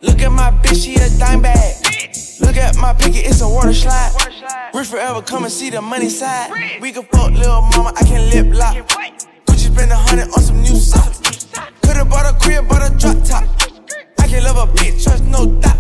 Look 0.02 0.22
at 0.22 0.32
my 0.32 0.52
bitch, 0.64 0.84
she 0.86 0.96
a 0.96 1.10
dime 1.20 1.42
bag. 1.42 1.76
Look 2.40 2.56
at 2.58 2.76
my 2.78 2.94
picket, 2.94 3.26
it's 3.28 3.42
a 3.42 3.48
water 3.50 3.74
slide. 3.74 4.12
Rich 4.74 4.88
forever, 4.88 5.22
come 5.22 5.44
and 5.44 5.52
see 5.52 5.70
the 5.70 5.82
money 5.82 6.10
side. 6.10 6.80
We 6.82 6.92
can 6.92 7.04
fuck 7.04 7.32
little 7.32 7.62
mama, 7.62 7.94
I 7.96 8.04
can 8.06 8.30
lip 8.30 8.56
lock. 8.58 8.76
Gucci 9.46 9.74
spend 9.74 9.92
a 9.92 9.96
hundred 9.98 10.28
on 10.30 10.42
some 10.42 10.62
new 10.62 10.76
socks. 10.76 11.48
Could've 11.82 12.10
bought 12.10 12.34
a 12.34 12.38
crib, 12.40 12.68
bought 12.70 12.90
a 12.90 12.96
drop 12.98 13.18
top. 13.26 13.44
I 14.20 14.28
can 14.28 14.44
love 14.44 14.58
a 14.58 14.72
bitch, 14.74 15.04
trust 15.04 15.26
no 15.26 15.46
doubt. 15.60 15.78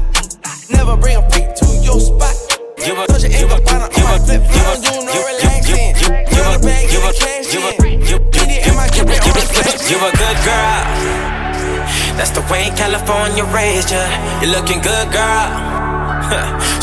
Never 0.69 0.97
bring 0.97 1.15
a 1.17 1.21
freak 1.31 1.55
to 1.55 1.65
your 1.81 1.99
spot. 1.99 2.35
Give 2.77 2.97
a, 2.97 3.07
Touch 3.07 3.23
it 3.23 3.31
in 3.31 3.47
give 3.47 3.51
a, 3.51 3.55
the 3.55 3.61
bottom, 3.65 3.89
give 3.95 4.05
on 4.05 4.11
my 4.11 4.15
a, 4.15 4.19
flip 4.19 4.41
give 4.51 4.67
a, 4.67 4.75
do 4.83 4.91
no 5.05 5.13
give- 5.13 5.25
relaxing. 5.31 5.93
give- 5.95 6.29
the 6.29 6.59
bag, 6.63 6.89
give 6.89 7.03
a, 7.03 7.11
cash 7.13 7.51
give 7.51 7.63
a, 7.63 7.71
in. 7.87 7.99
give- 8.03 8.31
Get 8.31 8.47
it 8.51 8.67
in 8.67 8.75
my 8.75 8.87
give- 8.89 9.05
grip, 9.07 9.19
give- 9.23 9.31
on 9.31 9.39
the 9.39 9.47
give- 9.47 9.63
flex. 9.63 9.91
You 9.91 9.97
a 9.97 10.11
good 10.11 10.37
girl. 10.43 11.48
That's 12.19 12.31
the 12.31 12.43
way 12.51 12.67
California 12.75 13.45
raised 13.45 13.91
ya. 13.91 14.03
You're 14.41 14.51
looking 14.51 14.81
good, 14.81 15.07
girl. 15.09 15.47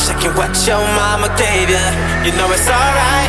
Shaking 0.01 0.33
what 0.33 0.57
your 0.67 0.81
mama 0.97 1.29
gave 1.37 1.69
ya. 1.69 1.85
You 2.25 2.33
know 2.41 2.49
it's 2.57 2.65
alright. 2.65 3.29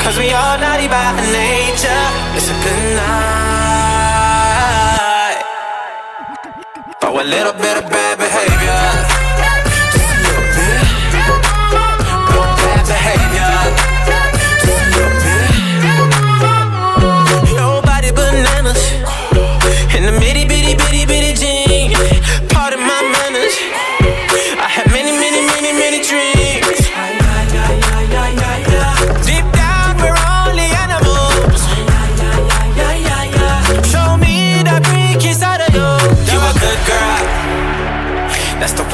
Cause 0.00 0.16
we 0.16 0.32
all 0.32 0.56
naughty 0.56 0.88
by 0.88 1.12
nature. 1.36 2.06
It's 2.32 2.48
a 2.48 2.56
good 2.64 2.96
night. 2.96 3.44
For 6.98 7.12
a 7.20 7.24
little 7.24 7.52
bit 7.52 7.76
of 7.84 7.84
bad 7.90 8.16
behavior. 8.16 9.13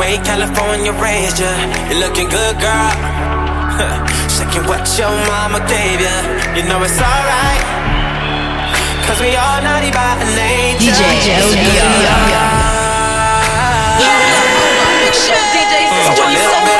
Way 0.00 0.16
California 0.24 0.92
raised 0.96 1.38
ya. 1.38 1.52
You're 1.88 2.00
looking 2.00 2.28
good, 2.32 2.56
girl. 2.56 2.92
Shaking 4.34 4.64
what 4.64 4.88
your 4.96 5.12
mama 5.28 5.60
gave 5.68 6.00
ya. 6.00 6.16
You 6.56 6.64
know 6.64 6.80
it's 6.82 6.96
alright. 6.96 7.62
Cause 9.04 9.20
we 9.20 9.36
all 9.36 9.60
naughty 9.60 9.92
by 9.92 10.16
nature. 10.40 10.96
DJ 10.96 11.36
LBR. 11.44 12.70
For 16.16 16.24
a 16.24 16.32
little 16.32 16.62
bit 16.64 16.79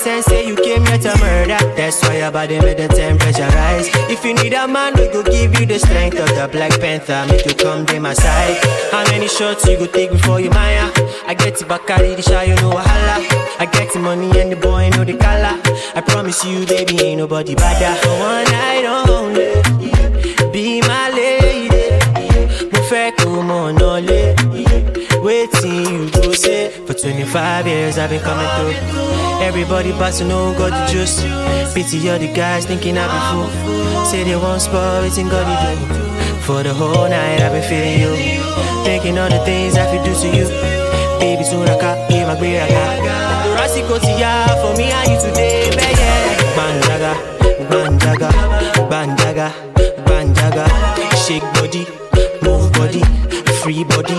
sense 0.00 0.24
say 0.26 0.46
you 0.48 0.56
came 0.56 0.84
here 0.86 0.98
to 0.98 1.12
murder. 1.20 1.60
That's 1.76 2.00
why 2.02 2.18
your 2.18 2.30
body 2.30 2.58
made 2.58 2.78
the 2.78 2.88
temperature 2.88 3.48
rise. 3.60 3.88
If 4.08 4.24
you 4.24 4.32
need 4.34 4.54
a 4.54 4.66
man, 4.66 4.94
we 4.94 5.08
go 5.08 5.22
give 5.22 5.58
you 5.60 5.66
the 5.66 5.78
strength 5.78 6.18
of 6.18 6.28
the 6.28 6.48
Black 6.50 6.72
Panther. 6.80 7.26
Make 7.28 7.44
you 7.44 7.54
come 7.54 7.84
to 7.86 8.00
my 8.00 8.14
side. 8.14 8.56
How 8.90 9.04
many 9.10 9.28
shots 9.28 9.66
you 9.68 9.76
go 9.76 9.86
take 9.86 10.10
before 10.10 10.40
you 10.40 10.50
maya? 10.50 10.88
I 11.26 11.34
get 11.34 11.58
the 11.58 11.66
Bacardi, 11.66 12.16
the 12.16 12.22
shy, 12.22 12.44
you 12.44 12.56
know 12.56 12.72
wahala. 12.72 13.16
I 13.60 13.66
get 13.70 13.92
the 13.92 13.98
money 13.98 14.30
and 14.40 14.50
the 14.52 14.56
boy 14.56 14.88
know 14.90 15.04
the 15.04 15.16
color. 15.18 15.56
I 15.94 16.00
promise 16.06 16.44
you, 16.44 16.64
baby, 16.66 16.98
ain't 17.04 17.18
nobody 17.18 17.54
better. 17.54 17.92
One 18.08 18.44
night 18.56 18.84
only, 19.08 19.52
be 20.52 20.80
my 20.80 21.10
lady. 21.10 21.84
Mo 22.72 22.80
fẹ́. 22.88 24.49
Waiting 25.22 25.84
you 25.84 26.10
go 26.10 26.32
say 26.32 26.70
For 26.86 26.94
25 26.94 27.66
years 27.66 27.98
I've 27.98 28.10
been 28.10 28.22
coming 28.22 28.48
through. 28.56 28.74
Everybody 29.42 29.92
to 29.92 30.24
know 30.24 30.54
got 30.56 30.70
the 30.70 30.92
juice. 30.92 31.20
Pity 31.74 32.08
all 32.08 32.18
the 32.18 32.32
guys 32.32 32.64
thinking 32.64 32.96
I 32.96 33.04
be 33.06 33.18
fool 33.30 34.04
Say 34.06 34.24
they 34.24 34.36
won't 34.36 34.62
spoil 34.62 35.04
it 35.04 35.16
and 35.18 35.30
God 35.30 35.46
they 35.46 35.76
do. 35.76 36.40
For 36.40 36.62
the 36.62 36.72
whole 36.72 37.08
night 37.08 37.40
I've 37.40 37.52
been 37.52 37.62
feeling 37.68 38.00
you. 38.00 38.42
Thinking 38.84 39.18
all 39.18 39.28
the 39.28 39.44
things 39.44 39.76
I 39.76 39.84
could 39.90 40.04
do 40.04 40.14
to 40.14 40.28
you. 40.36 40.48
Baby 41.20 41.44
soon 41.44 41.68
I 41.68 41.78
got 41.78 42.10
yeah 42.10 42.26
my 42.26 42.38
great 42.38 42.58
I 42.58 42.68
got. 42.68 43.60
Rasi 43.60 43.82
go 43.88 43.98
to 43.98 44.12
ya 44.18 44.46
for 44.62 44.76
me 44.76 44.90
and 44.90 45.10
you 45.10 45.20
today 45.20 45.68
baby 45.76 46.00
Banjaga, 46.56 47.14
banjaga, 47.70 48.30
banjaga, 48.90 49.52
banjaga. 50.04 50.64
Shake 51.24 51.46
body, 51.54 51.86
move 52.42 52.72
body, 52.72 53.02
free 53.62 53.84
body. 53.84 54.14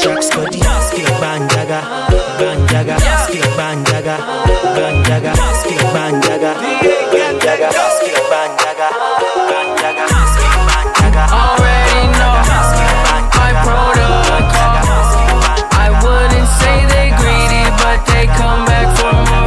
Shark 0.00 0.22
study, 0.22 0.60
skill 0.88 1.12
bandaga, 1.22 1.80
bandaga, 2.38 2.96
skill 3.24 3.46
bandaga, 3.58 4.16
bandaga, 4.76 5.32
skill 5.60 5.86
bandaga, 5.94 6.52
bandaga, 7.12 7.68
skill 7.96 8.22
bandaga. 8.30 8.88
Already 11.32 12.00
know 12.18 12.34
my 13.38 13.50
protocol. 13.62 14.74
I 15.84 15.88
wouldn't 16.02 16.48
say 16.58 16.76
they 16.92 17.08
greedy, 17.20 17.64
but 17.78 17.98
they 18.10 18.26
come 18.26 18.64
back 18.66 18.88
for 18.98 19.12
more. 19.30 19.41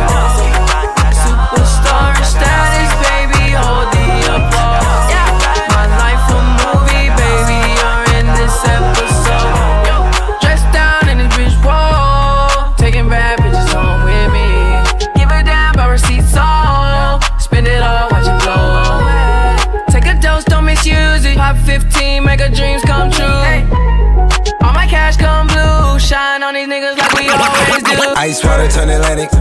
Ice 27.85 28.43
water 28.43 28.67
turn 28.67 28.89
Atlantic. 28.89 29.31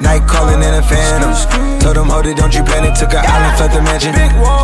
Night 0.00 0.22
calling 0.28 0.62
in 0.62 0.74
a 0.74 0.82
phantom. 0.82 1.34
Told 1.80 1.96
them, 1.96 2.08
hold 2.08 2.26
it, 2.26 2.36
don't 2.36 2.54
you 2.54 2.62
panic. 2.62 2.94
Took 2.94 3.12
an 3.14 3.26
island, 3.26 3.56
fled 3.58 3.72
the 3.72 3.82
mansion. 3.82 4.14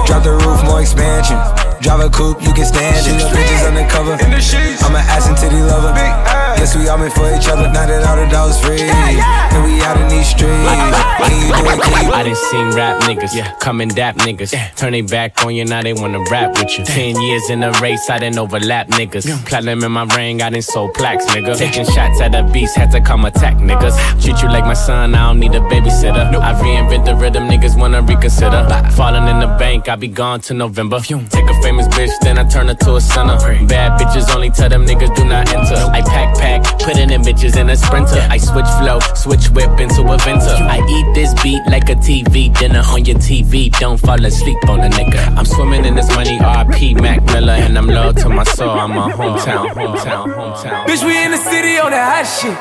Drop 0.06 0.22
the 0.22 0.32
roof, 0.32 0.62
more 0.64 0.80
expansion. 0.80 1.36
Drive 1.82 2.00
a 2.00 2.10
coupe, 2.10 2.40
you 2.42 2.52
can 2.52 2.66
stand 2.66 2.94
it. 2.94 3.20
Bitches 3.34 3.66
undercover. 3.66 4.14
I'm 4.14 4.94
an 4.94 5.02
ass 5.10 5.26
and 5.26 5.36
titty 5.36 5.60
lover. 5.60 6.43
Guess 6.56 6.76
we 6.76 6.88
all 6.88 6.98
meant 6.98 7.12
for 7.12 7.28
each 7.34 7.48
other. 7.48 7.68
Now 7.72 7.86
that 7.86 8.04
all 8.06 8.16
the 8.16 8.30
dogs 8.30 8.58
free. 8.60 8.80
And 8.82 9.64
we 9.64 9.82
out 9.82 10.00
in 10.00 10.08
these 10.08 10.28
streets. 10.28 10.50
Can 10.50 11.34
you 11.40 11.52
do 11.52 11.70
it? 11.70 11.80
Can 11.82 12.06
you? 12.06 12.12
I 12.14 12.22
done 12.22 12.34
seen 12.50 12.70
rap 12.76 13.02
niggas, 13.02 13.58
come 13.58 13.80
and 13.80 13.92
dap 13.94 14.16
niggas. 14.18 14.54
Turn 14.76 14.92
they 14.92 15.02
back 15.02 15.44
on 15.44 15.54
you, 15.54 15.64
now 15.64 15.82
they 15.82 15.92
wanna 15.92 16.20
rap 16.30 16.56
with 16.58 16.78
you. 16.78 16.84
Ten 16.84 17.20
years 17.20 17.50
in 17.50 17.62
a 17.62 17.72
race, 17.80 18.08
I 18.08 18.18
didn't 18.20 18.38
overlap 18.38 18.88
niggas. 18.88 19.26
Platinum 19.46 19.82
in 19.82 19.92
my 19.92 20.04
ring, 20.14 20.40
I 20.40 20.50
done 20.50 20.62
sold 20.62 20.94
plaques, 20.94 21.26
nigga. 21.26 21.56
Taking 21.56 21.84
shots 21.84 22.20
at 22.20 22.32
the 22.32 22.42
beast, 22.52 22.76
had 22.76 22.90
to 22.92 23.00
come 23.00 23.24
attack 23.24 23.56
niggas. 23.56 23.96
Treat 24.22 24.40
you 24.42 24.48
like 24.48 24.64
my 24.64 24.74
son, 24.74 25.14
I 25.14 25.26
don't 25.26 25.40
need 25.40 25.54
a 25.54 25.60
babysitter. 25.60 26.24
I 26.40 26.54
reinvent 26.54 27.04
the 27.04 27.16
rhythm, 27.16 27.48
niggas 27.48 27.76
wanna 27.78 28.02
reconsider. 28.02 28.66
Falling 28.94 29.26
in 29.26 29.40
the 29.40 29.48
bank, 29.58 29.88
I 29.88 29.96
be 29.96 30.08
gone 30.08 30.40
to 30.42 30.54
November. 30.54 31.00
Take 31.00 31.50
a 31.50 31.62
famous 31.62 31.88
bitch, 31.88 32.12
then 32.22 32.38
I 32.38 32.44
turn 32.44 32.68
her 32.68 32.74
to 32.74 32.94
a 32.96 33.00
sinner. 33.00 33.38
Bad 33.66 34.00
bitches 34.00 34.32
only 34.34 34.50
tell 34.50 34.68
them 34.68 34.86
niggas 34.86 35.14
do 35.16 35.24
not 35.24 35.52
enter. 35.52 35.74
I 35.90 36.00
pack 36.02 36.36
pack, 36.44 36.61
putting 36.85 37.11
in 37.11 37.22
bitches 37.22 37.57
in 37.57 37.70
a 37.70 37.76
sprinter. 37.76 38.20
I 38.28 38.37
switch 38.37 38.70
flow, 38.80 38.98
switch 39.16 39.48
whip 39.57 39.80
into 39.80 40.02
a 40.14 40.16
venter. 40.26 40.57
I 40.76 40.78
eat 40.94 41.09
this 41.16 41.33
beat 41.42 41.62
like 41.74 41.88
a 41.88 41.96
TV 41.96 42.52
dinner 42.59 42.83
on 42.92 43.04
your 43.04 43.18
TV. 43.18 43.72
Don't 43.80 43.98
fall 43.98 44.22
asleep 44.24 44.61
on 44.68 44.80
a 44.80 44.90
nigga. 44.98 45.22
I'm 45.38 45.46
swimming 45.46 45.85
in 45.85 45.94
this 45.94 46.09
money, 46.14 46.37
RP 46.38 47.00
Mac 47.00 47.24
Miller, 47.33 47.59
and 47.64 47.78
I'm 47.78 47.88
loyal 47.88 48.12
to 48.22 48.28
my 48.28 48.44
soul. 48.44 48.70
I'm 48.70 48.92
a 48.92 49.09
hometown, 49.20 49.64
hometown, 49.72 50.24
hometown. 50.37 50.87
Bitch, 50.87 51.02
we 51.09 51.14
in 51.24 51.30
the 51.30 51.42
city 51.50 51.78
on 51.78 51.90
that 51.90 52.07
hot 52.12 52.26
shit. 52.37 52.57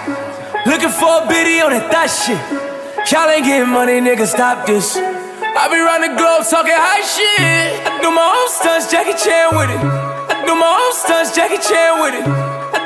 Looking 0.65 0.93
for 0.99 1.23
a 1.23 1.27
biddy 1.27 1.59
on 1.59 1.71
that 1.75 1.91
thot 1.91 2.07
shit. 2.07 2.39
Y'all 3.11 3.29
ain't 3.29 3.45
getting 3.45 3.69
money, 3.69 3.99
nigga, 3.99 4.25
stop 4.25 4.65
this. 4.65 4.95
I 4.95 5.67
be 5.69 5.77
round 5.77 6.03
the 6.03 6.13
globe 6.17 6.43
talking 6.49 6.73
high 6.73 7.03
shit. 7.03 7.83
I 7.85 7.99
do 8.01 8.09
my 8.09 8.23
own 8.23 8.49
stunts, 8.49 8.89
Jackie 8.89 9.17
Chan 9.19 9.53
with 9.53 9.69
it. 9.69 9.81
I 10.31 10.41
do 10.47 10.55
my 10.55 10.71
own 10.71 10.93
stunts, 10.95 11.35
Jackie 11.35 11.61
Chan 11.61 12.01
with 12.01 12.15
it. 12.15 12.52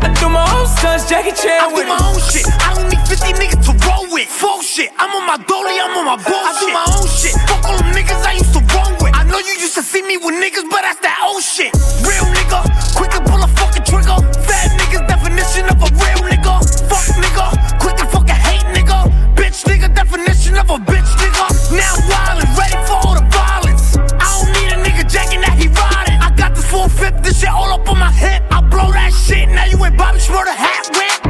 I 0.00 0.14
do 0.14 0.28
my 0.28 0.46
own 0.54 0.66
stunts, 0.66 1.08
Jackie 1.08 1.34
Chan 1.34 1.74
with 1.74 1.86
it. 1.86 1.90
I 1.90 1.98
do 1.98 1.98
my 1.98 2.00
own 2.06 2.20
shit. 2.22 2.46
I 2.46 2.68
don't 2.74 2.86
need 2.86 3.02
50 3.02 3.34
niggas 3.34 3.62
to 3.66 3.72
roll 3.82 4.06
with. 4.14 4.28
Full 4.28 4.62
shit. 4.62 4.90
I'm 4.98 5.10
on 5.10 5.26
my 5.26 5.38
dolly, 5.42 5.74
I'm 5.74 5.98
on 5.98 6.06
my 6.06 6.18
bullshit. 6.22 6.46
I 6.46 6.52
do 6.62 6.66
my 6.70 6.86
own 6.86 7.08
shit. 7.10 7.34
Fuck 7.50 7.64
all 7.66 7.78
them 7.78 7.90
niggas 7.90 8.22
I 8.22 8.38
used 8.38 8.54
to 8.54 8.62
roll 8.70 8.94
with. 9.02 9.14
I 9.14 9.24
know 9.24 9.38
you 9.38 9.58
used 9.58 9.74
to 9.74 9.82
see 9.82 10.02
me 10.02 10.16
with 10.16 10.38
niggas, 10.38 10.70
but 10.70 10.86
that's 10.86 11.02
that 11.02 11.18
old 11.26 11.42
shit. 11.42 11.74
Real 12.06 12.26
nigga, 12.30 12.62
quick 12.94 13.10
to 13.18 13.20
pull 13.26 13.42
a 13.42 13.50
fucking 13.58 13.82
trigger. 13.82 14.18
Fat 14.46 14.70
niggas, 14.78 15.02
definition 15.10 15.66
of 15.66 15.82
a 15.82 15.88
real 15.90 16.22
nigga. 16.30 16.54
Fuck 16.86 17.06
nigga, 17.18 17.46
quick 17.82 17.96
to 17.98 18.06
fucking 18.06 18.38
hate 18.38 18.66
nigga. 18.70 19.10
Bitch 19.34 19.66
nigga, 19.66 19.90
definition 19.90 20.54
of 20.62 20.70
a 20.70 20.78
bitch 20.78 21.10
nigga. 21.18 21.46
Now 21.74 21.94
wild 22.06 22.38
and 22.46 22.52
ready 22.54 22.78
for 22.86 23.02
all 23.02 23.18
the 23.18 23.26
violence. 23.34 23.98
I 23.98 24.26
don't 24.30 24.50
need 24.54 24.70
a 24.70 24.78
nigga 24.78 25.10
jacking 25.10 25.42
that 25.42 25.58
he 25.58 25.66
riding. 25.66 26.22
I 26.22 26.30
got 26.38 26.54
this 26.54 26.70
full 26.70 26.88
fifth, 26.88 27.18
this 27.26 27.40
shit 27.40 27.50
all 27.50 27.74
up 27.74 27.82
on 27.90 27.98
my 27.98 28.12
hip. 28.14 28.37
Now 30.08 30.14
you 30.14 30.20
ain't 30.20 30.32
Bobby 30.32 30.40
Shmurda 30.40 30.56
hat 30.56 30.88
whip. 30.96 31.20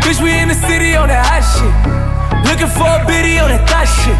Bitch, 0.00 0.22
we 0.22 0.32
in 0.32 0.48
the 0.48 0.54
city 0.54 0.96
on 0.96 1.08
that 1.08 1.28
hot 1.28 1.44
shit. 1.44 1.68
Looking 2.48 2.72
for 2.72 2.88
a 2.88 3.04
biddy 3.04 3.36
on 3.36 3.52
that 3.52 3.68
thot 3.68 3.84
shit. 3.84 4.16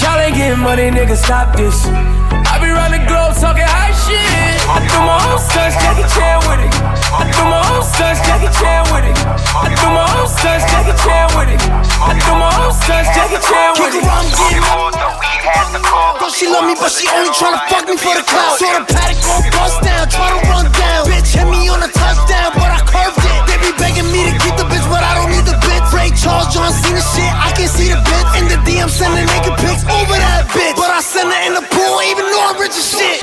Y'all 0.00 0.16
ain't 0.16 0.36
getting 0.36 0.64
money, 0.64 0.88
nigga, 0.88 1.16
stop 1.16 1.52
this. 1.52 1.84
I 1.84 2.56
be 2.56 2.72
round 2.72 2.96
the 2.96 3.02
globe 3.04 3.36
talking 3.36 3.68
high 3.68 3.92
shit. 3.92 4.24
I 4.72 4.80
do 4.88 4.96
my 5.04 5.20
own 5.28 5.36
stunts, 5.36 5.76
Jackie 5.84 6.08
Chan 6.16 6.48
with 6.48 6.64
it. 6.64 6.72
I 7.12 7.28
do 7.28 7.42
my 7.44 7.60
own 7.76 7.84
stunts, 7.84 8.20
Jackie 8.24 8.52
Chan 8.56 8.82
with 8.88 9.04
it. 9.04 9.16
I 9.52 9.68
do 9.68 9.88
my 9.92 10.06
own 10.16 10.28
stunts, 10.32 10.64
Jackie 10.72 10.96
Chan 10.96 11.26
with 11.36 11.50
it. 11.52 11.60
I 11.60 12.12
do 12.16 12.32
my 12.40 12.48
own 12.64 12.72
stunts, 12.72 13.08
Jackie 13.12 13.40
Chan 13.44 13.70
with 13.84 14.00
it. 14.00 14.04
Kick 14.32 14.64
around, 14.64 14.96
get 14.96 15.16
Girl, 16.24 16.30
she 16.32 16.48
love 16.48 16.64
me, 16.64 16.74
but 16.74 16.88
she 16.88 17.04
only 17.12 17.30
tryna 17.36 17.60
fuck 17.68 17.84
me 17.84 17.96
for 18.00 18.16
the 18.16 18.24
clout. 18.24 18.56
So 18.56 18.64
the 18.64 18.82
paddock 18.88 19.20
gon' 19.20 19.44
bust 19.52 19.82
down, 19.84 20.08
try 20.08 20.32
to 20.32 20.40
run 20.48 20.72
down. 20.72 21.04
Bitch 21.04 21.36
hit 21.36 21.46
me 21.46 21.68
on 21.68 21.82
a 21.84 21.88
touchdown, 21.92 22.50
but 22.56 22.72
I 22.72 22.80
curved 22.82 23.18
it. 23.18 23.25
They 23.25 23.25
be 23.25 23.25
begging 23.78 24.08
me 24.12 24.26
to 24.28 24.32
keep 24.40 24.56
the 24.56 24.66
bitch, 24.68 24.84
but 24.90 25.02
I 25.02 25.12
don't 25.18 25.30
need 25.30 25.46
the 25.46 25.56
bitch. 25.64 25.84
Ray 25.92 26.10
Charles, 26.16 26.48
John 26.52 26.72
Cena 26.72 27.00
shit, 27.00 27.32
I 27.32 27.52
can 27.56 27.68
see 27.68 27.88
the 27.92 28.00
bitch. 28.00 28.30
In 28.38 28.44
the 28.48 28.58
DM, 28.66 28.88
sending 28.88 29.24
naked 29.24 29.56
pics 29.60 29.84
over 29.86 30.16
that 30.16 30.48
bitch. 30.52 30.76
But 30.76 30.90
I 30.90 31.00
send 31.00 31.28
her 31.30 31.40
in 31.46 31.54
the 31.54 31.64
pool, 31.72 31.96
even 32.04 32.24
though 32.26 32.44
I'm 32.50 32.56
rich 32.60 32.76
as 32.76 32.86
shit. 32.86 33.22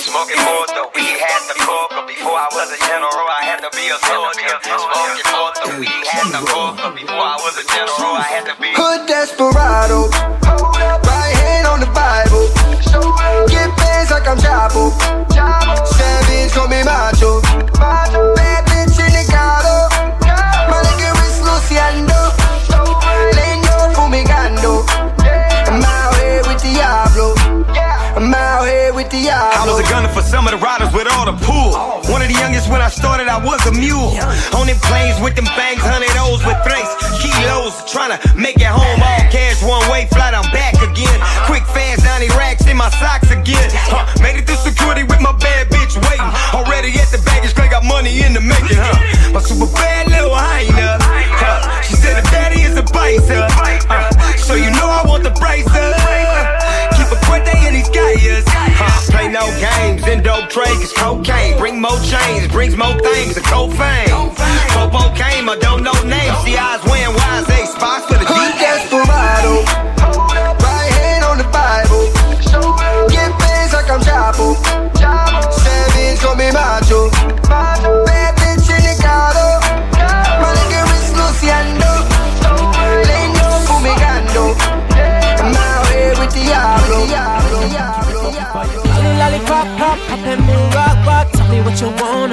Smoking 0.00 0.40
more 0.42 0.66
though, 0.74 0.90
we 0.94 1.04
had 1.04 1.42
the 1.48 1.56
coke. 1.62 1.92
Before 2.08 2.36
I 2.36 2.48
was 2.52 2.68
a 2.72 2.80
general, 2.88 3.26
I 3.28 3.42
had 3.44 3.60
to 3.62 3.70
be 3.76 3.84
a 3.88 3.98
soldier. 4.04 4.52
Smoking 4.64 5.28
more 5.32 5.50
the 5.56 5.68
weed 5.80 6.04
had 6.08 6.28
the 6.32 6.42
coke. 6.44 6.76
Before 6.96 7.24
I 7.24 7.36
was 7.40 7.54
a 7.60 7.64
general, 7.68 8.16
I 8.16 8.26
had 8.26 8.44
to 8.50 8.54
be. 8.60 8.72
a 8.72 8.76
Hood 8.76 9.06
desperado. 9.06 10.39
I 33.30 33.38
was 33.38 33.62
a 33.70 33.72
mule. 33.72 34.10
On 34.58 34.66
them 34.66 34.74
planes 34.90 35.22
with 35.22 35.38
them 35.38 35.46
bangs, 35.54 35.78
hundred 35.78 36.10
O's 36.18 36.42
with 36.42 36.58
thrace, 36.66 36.90
kilos. 37.22 37.78
Trying 37.86 38.10
to 38.10 38.18
make 38.34 38.58
it 38.58 38.66
home, 38.66 38.98
all 38.98 39.22
cash, 39.30 39.62
one 39.62 39.86
way 39.86 40.10
flight, 40.10 40.34
I'm 40.34 40.50
back 40.50 40.74
again. 40.82 41.18
Quick, 41.46 41.62
fast, 41.70 42.02
90 42.02 42.26
racks 42.34 42.66
in 42.66 42.76
my 42.76 42.90
socks 42.98 43.30
again. 43.30 43.70
Huh, 43.86 44.02
made 44.18 44.34
it 44.34 44.50
through 44.50 44.58
security 44.58 45.06
with 45.06 45.22
my 45.22 45.30
bad 45.38 45.70
bitch 45.70 45.94
waiting. 46.10 46.26
Already 46.50 46.90
at 46.98 47.14
the 47.14 47.22
baggage 47.22 47.54
claim, 47.54 47.70
got 47.70 47.86
money 47.86 48.26
in 48.26 48.34
the 48.34 48.42
making, 48.42 48.82
huh? 48.82 48.98
My 49.30 49.38
super 49.38 49.70
bad 49.78 49.89
no 59.40 59.48
games 59.58 60.06
in 60.06 60.22
dope 60.22 60.50
trade, 60.50 60.76
cause 60.76 60.92
cocaine 60.92 61.56
bring 61.56 61.80
more 61.80 61.98
chains, 62.00 62.46
brings 62.48 62.76
more 62.76 62.96
things, 63.00 63.36
a 63.36 63.40
cold 63.42 63.72
fame. 63.72 64.08
Popo 64.76 65.14
came, 65.14 65.48
I 65.48 65.56
don't 65.60 65.82
know 65.82 65.96
names. 66.04 66.36
See 66.44 66.56
eyes 66.56 66.82
wearing 66.84 67.16
wise, 67.16 67.46
they 67.46 67.64
spots 67.64 68.04
for 68.06 68.18
the 68.20 68.26
DA. 68.28 68.50
desperado. 68.60 69.99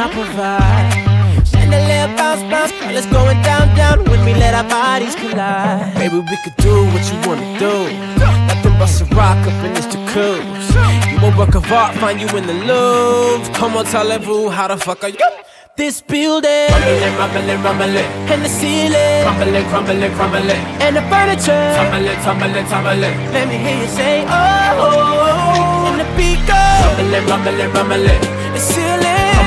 What 0.07 0.25
provide. 0.25 1.47
Chandelier 1.47 2.07
bounce, 2.15 2.41
bounce, 2.51 2.71
girl, 2.71 2.95
it's 2.95 3.05
going 3.07 3.41
down, 3.41 3.75
down 3.75 4.03
when 4.05 4.23
we 4.25 4.33
let 4.33 4.53
our 4.53 4.63
bodies 4.69 5.15
collide. 5.15 5.95
Maybe 5.95 6.19
we 6.19 6.37
could 6.43 6.55
do 6.57 6.85
what 6.91 7.03
you 7.11 7.17
wanna 7.27 7.59
do. 7.59 7.75
Nothing 8.19 8.75
but 8.79 8.87
some 8.87 9.09
rock 9.09 9.37
up 9.47 9.63
in 9.65 9.73
this 9.73 9.87
jacuzzi. 9.87 11.11
You 11.11 11.27
a 11.27 11.37
work 11.37 11.55
of 11.55 11.71
art, 11.71 11.95
find 11.95 12.19
you 12.19 12.27
in 12.37 12.47
the 12.47 12.53
Louvre. 12.53 13.53
Come 13.53 13.77
on, 13.77 13.85
tell 13.85 14.11
everyone 14.11 14.53
how 14.53 14.67
the 14.67 14.77
fuck 14.77 15.03
are 15.03 15.09
you? 15.09 15.29
This 15.75 16.01
building, 16.01 16.71
rumbling, 16.71 17.17
rumbling, 17.21 17.61
rumbling, 17.61 18.09
and 18.33 18.43
the 18.43 18.49
ceiling, 18.49 19.21
crumbling, 19.21 19.65
crumbling, 19.69 20.11
crumbling, 20.17 20.63
and 20.81 20.95
the 20.95 21.03
furniture, 21.03 21.65
tumbling, 21.77 22.17
tumbling, 22.25 22.65
tumbling. 22.65 23.15
Let 23.31 23.47
me 23.47 23.57
hear 23.57 23.77
you 23.81 23.87
say, 23.87 24.25
oh, 24.25 24.31
oh, 24.33 24.89
oh. 24.89 25.53
oh. 25.53 25.91
and 25.91 26.01
the 26.01 26.07
beat 26.17 26.41
goes, 26.49 26.81
rumbling, 26.81 27.25
rumbling, 27.29 27.71
rumbling, 27.77 28.21
the 28.53 28.59
ceiling, 28.59 28.86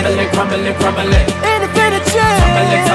crumbling, 0.03 0.29
crumbling, 0.31 0.75
crumbling, 0.75 1.15
and 1.45 1.63
the 1.63 2.90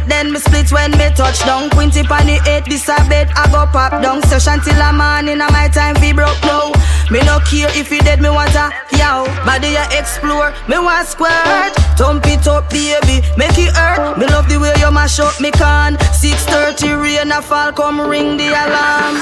it, 0.00 0.08
then 0.08 0.32
me 0.32 0.38
split 0.38 0.72
when 0.72 0.90
me 0.92 1.10
touch 1.14 1.40
down. 1.44 1.70
Quinty 1.70 2.02
pan 2.02 2.28
eight, 2.28 2.64
this 2.64 2.88
a 2.88 2.96
bed, 3.08 3.30
I 3.36 3.50
go 3.50 3.66
pop 3.70 4.02
down. 4.02 4.22
Session 4.22 4.60
till 4.60 4.80
a 4.80 4.92
man 4.92 5.28
in 5.28 5.40
a 5.40 5.50
my 5.50 5.68
time 5.68 5.94
be 6.00 6.12
broke 6.12 6.40
now. 6.42 6.72
Me 7.10 7.20
no 7.20 7.40
care 7.40 7.68
if 7.74 7.90
you 7.90 8.00
dead, 8.00 8.20
me 8.20 8.30
want 8.30 8.54
a 8.54 8.70
yow. 8.96 9.24
Body 9.44 9.76
I 9.76 9.86
explore, 9.98 10.52
me 10.68 10.78
want 10.78 11.08
squirt. 11.08 11.74
Tump 11.96 12.26
it 12.26 12.46
up, 12.46 12.70
baby, 12.70 13.26
make 13.36 13.58
it 13.58 13.74
hurt. 13.76 14.18
Me 14.18 14.26
love 14.26 14.48
the 14.48 14.58
way 14.58 14.72
you 14.78 14.90
mash 14.90 15.18
up 15.20 15.40
me 15.40 15.50
can. 15.50 15.96
6:30 16.12 17.00
rain 17.02 17.32
a 17.32 17.42
fall, 17.42 17.72
come 17.72 18.00
ring 18.00 18.36
the 18.36 18.48
alarm. 18.48 19.16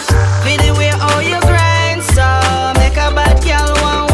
Feel 0.45 0.59
the 0.59 0.73
way 0.79 0.91
all 0.91 1.23
you 1.23 1.41
grind, 1.41 2.03
so 2.03 2.27
make 2.81 2.97
a 2.97 3.11
bad 3.15 3.43
girl 3.43 3.83
want. 3.83 4.08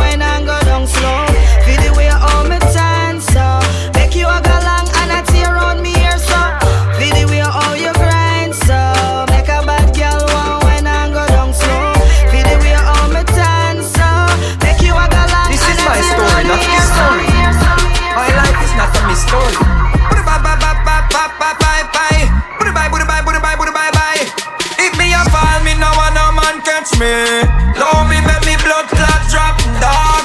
me. 26.98 27.42
Love 27.78 28.08
me, 28.08 28.20
make 28.26 28.44
me 28.46 28.56
blood 28.62 28.86
clot 28.88 29.22
drop, 29.30 29.56
dog. 29.80 30.24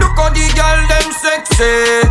Look 0.00 0.16
how 0.16 0.30
the 0.30 0.46
girl 0.54 0.80
them 0.88 1.12
sexy. 1.12 2.03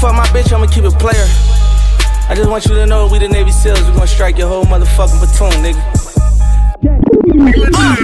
Fuck 0.00 0.16
my 0.16 0.24
bitch, 0.32 0.50
I'ma 0.50 0.66
keep 0.66 0.84
it 0.84 0.96
player. 0.98 1.28
I 2.28 2.34
just 2.34 2.48
want 2.48 2.64
you 2.64 2.74
to 2.74 2.86
know 2.86 3.06
we 3.06 3.18
the 3.18 3.28
Navy 3.28 3.52
SEALs. 3.52 3.84
We 3.84 3.92
gonna 3.92 4.06
strike 4.06 4.38
your 4.38 4.48
whole 4.48 4.64
motherfucking 4.64 5.20
platoon, 5.20 5.52
nigga. 5.60 5.82
Uh, 6.80 7.96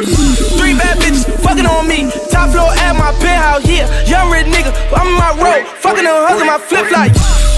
three 0.61 0.77
bad 0.77 0.99
bitches 1.01 1.25
fucking 1.41 1.65
on 1.65 1.89
me. 1.89 2.11
Top 2.29 2.51
floor 2.51 2.69
at 2.85 2.93
my 2.93 3.17
penthouse, 3.25 3.65
yeah. 3.65 3.89
Young 4.05 4.31
red 4.31 4.45
nigga, 4.47 4.77
I'm 4.93 5.09
in 5.09 5.17
my 5.17 5.33
road. 5.41 5.67
Fucking 5.81 6.05
on 6.05 6.29
hustle, 6.29 6.47
my 6.47 6.59
flip 6.59 6.91
like. 6.93 7.15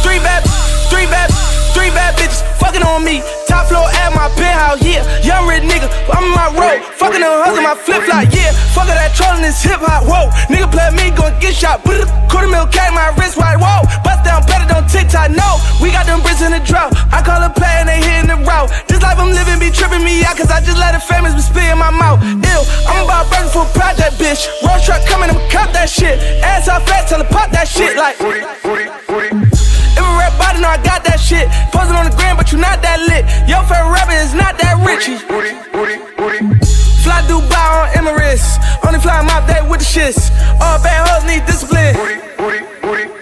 Three 0.06 0.22
bad, 0.22 0.44
three 0.88 1.06
bad, 1.06 1.30
three 1.74 1.90
bad 1.90 2.14
bitches 2.14 2.42
fucking 2.58 2.82
on 2.82 3.02
me. 3.04 3.22
Top 3.48 3.64
floor 3.66 3.88
at 4.04 4.12
my 4.12 4.28
penthouse, 4.36 4.84
yeah. 4.84 5.00
Young 5.24 5.48
red 5.48 5.64
nigga, 5.64 5.88
I'm 6.12 6.28
in 6.28 6.34
my 6.36 6.52
road. 6.52 6.84
Fucking 7.00 7.24
on 7.24 7.32
hustle, 7.40 7.64
my 7.64 7.72
flip 7.74 8.04
like, 8.04 8.28
yeah. 8.36 8.52
Fuck 8.76 8.92
that 8.92 9.16
trolling 9.16 9.40
this 9.40 9.64
hip 9.64 9.80
hop, 9.80 10.04
whoa. 10.04 10.28
Nigga 10.52 10.68
play 10.68 10.92
me, 10.92 11.08
gon' 11.16 11.32
get 11.40 11.56
shot. 11.56 11.80
Brr. 11.80 12.04
Quarter 12.28 12.52
mil 12.52 12.68
K, 12.68 12.76
my 12.92 13.08
wrist 13.16 13.40
wide, 13.40 13.56
whoa. 13.56 13.88
Bust 14.04 14.20
down 14.28 14.44
better, 14.44 14.68
don't 14.68 14.84
TikTok, 14.84 15.32
no. 15.32 15.56
We 15.80 15.88
got 15.88 16.04
them 16.04 16.20
bricks 16.20 16.44
in 16.44 16.52
the 16.52 16.60
drought. 16.60 16.92
I 17.08 17.24
call 17.24 17.40
a 17.40 17.48
play 17.48 17.72
and 17.80 17.88
they 17.88 18.04
hitting 18.04 18.28
the 18.28 18.36
route. 18.44 18.68
This 18.84 19.00
life 19.00 19.16
I'm 19.16 19.32
living 19.32 19.56
be 19.56 19.72
tripping 19.72 20.04
me 20.04 20.20
out, 20.28 20.36
cause 20.36 20.52
I 20.52 20.60
just 20.60 20.76
let 20.76 20.92
the 20.92 21.00
famous 21.00 21.32
be 21.32 21.40
spit 21.40 21.72
in 21.72 21.80
my 21.80 21.88
mouth. 21.88 22.20
Ew, 22.20 22.60
I'm 22.84 23.08
about 23.08 23.32
burning 23.32 23.48
for 23.48 23.64
that 23.64 24.12
bitch. 24.20 24.44
Road 24.60 24.84
truck 24.84 25.00
coming, 25.08 25.32
I'ma 25.32 25.40
cop 25.48 25.72
that 25.72 25.88
shit. 25.88 26.20
Ass 26.44 26.68
off 26.68 26.84
fat, 26.84 27.08
tell 27.08 27.24
her 27.24 27.30
pop 27.32 27.50
that 27.56 27.64
shit 27.64 27.96
like. 27.96 28.20
If 29.96 30.04
a 30.04 30.12
rap 30.18 30.34
body, 30.36 30.60
know 30.60 30.68
I 30.68 30.80
got 30.82 31.04
that 31.04 31.20
shit. 31.20 31.48
Posing 31.72 31.96
on 31.96 32.10
the 32.10 32.14
gram, 32.16 32.36
but 32.36 32.52
you 32.52 32.58
not 32.58 32.82
that 32.82 33.00
lit. 33.06 33.24
Your 33.48 33.62
favorite 33.64 33.92
rapper 33.94 34.16
is 34.18 34.34
not 34.34 34.58
that 34.58 34.76
rich. 34.84 35.08
Fly 37.04 37.20
Dubai 37.30 37.68
on 37.78 37.88
Emirates. 37.96 38.58
Only 38.84 39.00
fly 39.00 39.22
my 39.22 39.40
day 39.46 39.62
with 39.64 39.80
the 39.80 39.88
shits. 39.88 40.30
All 40.60 40.78
bad 40.82 41.06
hoes 41.08 41.24
need 41.24 41.46
discipline. 41.46 41.94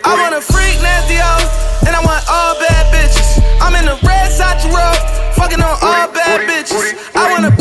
I 0.06 0.12
want 0.22 0.34
a 0.34 0.40
freak 0.40 0.78
nasty 0.82 1.18
hoe, 1.18 1.46
and 1.86 1.94
I 1.94 2.00
want 2.02 2.22
all 2.30 2.54
bad 2.62 2.86
bitches. 2.94 3.42
I'm 3.60 3.74
in 3.74 3.84
the 3.86 3.98
red 4.06 4.30
Sachi 4.30 4.70
road, 4.70 4.98
fucking 5.34 5.60
on 5.60 5.76
all 5.82 6.06
bad 6.14 6.46
bitches. 6.46 6.94
I 7.14 7.30
want 7.30 7.44
a 7.46 7.52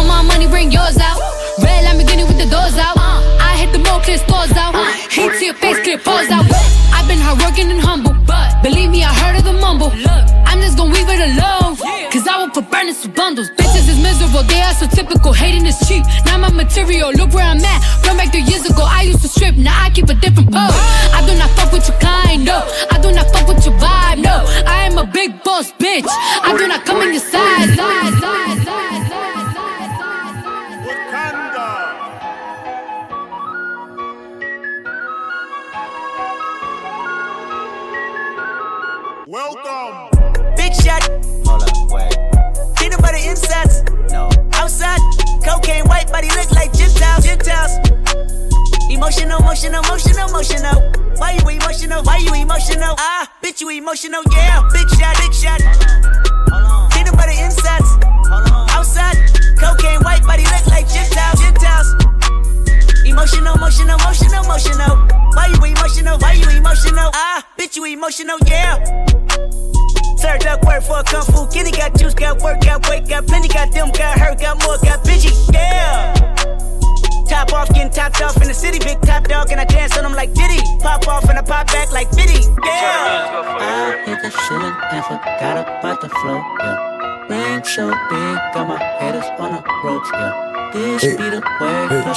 Bought 0.00 0.24
my 0.24 0.32
money, 0.32 0.48
bring 0.48 0.72
yours 0.72 0.96
out. 0.96 1.20
Red 1.60 1.84
Lamborghini 1.84 2.24
with 2.26 2.38
the 2.40 2.48
doors 2.48 2.72
out. 2.80 2.96
Uh, 2.96 3.20
I 3.36 3.52
hit 3.60 3.70
the 3.70 3.80
mall, 3.84 4.00
clear 4.00 4.16
stores 4.16 4.52
out. 4.56 4.74
Uh, 4.74 4.88
heat 5.12 5.28
to 5.28 5.44
your 5.44 5.54
face, 5.60 5.76
clear 5.84 5.98
pores 5.98 6.30
out. 6.30 6.46
I've 6.96 7.06
been 7.06 7.20
hardworking 7.20 7.70
and 7.70 7.80
humble, 7.80 8.16
but 8.24 8.62
believe 8.62 8.88
me, 8.88 9.04
I 9.04 9.12
heard 9.12 9.36
of 9.36 9.44
the 9.44 9.52
mumble. 9.52 9.92
I'm 10.48 10.60
just 10.64 10.78
gonna 10.78 10.94
leave 10.94 11.04
it 11.04 11.20
alone, 11.20 11.76
cause 12.08 12.26
I 12.26 12.40
will 12.40 12.48
put 12.48 12.70
burners 12.70 13.02
to 13.02 13.08
bundles. 13.10 13.50
Bitches 13.60 13.92
is 13.92 14.00
miserable, 14.00 14.42
they 14.44 14.62
are 14.62 14.72
so 14.72 14.86
typical. 14.86 15.34
Hating 15.34 15.66
is 15.66 15.76
cheap, 15.86 16.02
not 16.24 16.40
my 16.40 16.48
material. 16.48 17.12
Look 17.12 17.34
where 17.34 17.44
I'm 17.44 17.60
at. 17.60 17.80
Run 18.06 18.16
back 18.16 18.32
three 18.32 18.48
years 18.48 18.64
ago, 18.64 18.88
I 18.88 19.02
used 19.02 19.20
to 19.20 19.28
strip, 19.28 19.54
now 19.56 19.76
I 19.84 19.90
keep 19.90 20.08
a 20.08 20.14
different 20.14 20.48
pose. 20.48 20.80
I 21.12 21.20
do 21.28 21.36
not 21.36 21.50
fuck 21.60 21.72
with 21.76 21.86
your 21.86 21.98
kind, 22.00 22.46
no. 22.46 22.64
I 22.90 22.96
do 23.04 23.12
not 23.12 23.28
fuck 23.36 23.46
with 23.46 23.60
your 23.66 23.76
vibe, 23.76 24.24
no. 24.24 24.48
I 24.64 24.88
am 24.88 24.96
a 24.96 25.04
big 25.04 25.44
boss 25.44 25.72
bitch. 25.72 26.08
I 26.08 26.56
do 26.56 26.66
not 26.68 26.86
come 26.86 27.02
in 27.02 27.12
your 27.12 27.20
size, 27.20 27.76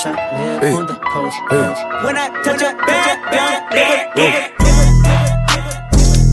way, 0.05 0.11
I 0.13 0.59
live 0.59 0.61
Hey. 0.63 0.73
on 0.75 0.85
the 0.85 0.95
coast, 0.95 1.37
Hey. 1.49 1.67
When 2.05 2.15
I 2.17 2.27
touch 2.43 2.61
a 2.61 2.73
bad 2.75 3.17
gun, 3.31 3.61
nigga, 3.73 4.43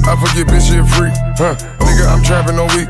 I 0.09 0.17
forget 0.17 0.47
bitch 0.49 0.67
shit 0.69 0.87
free, 0.97 1.11
huh? 1.39 1.55
Nigga, 1.79 2.05
I'm 2.11 2.23
trapping 2.23 2.59
all 2.59 2.69
week. 2.75 2.89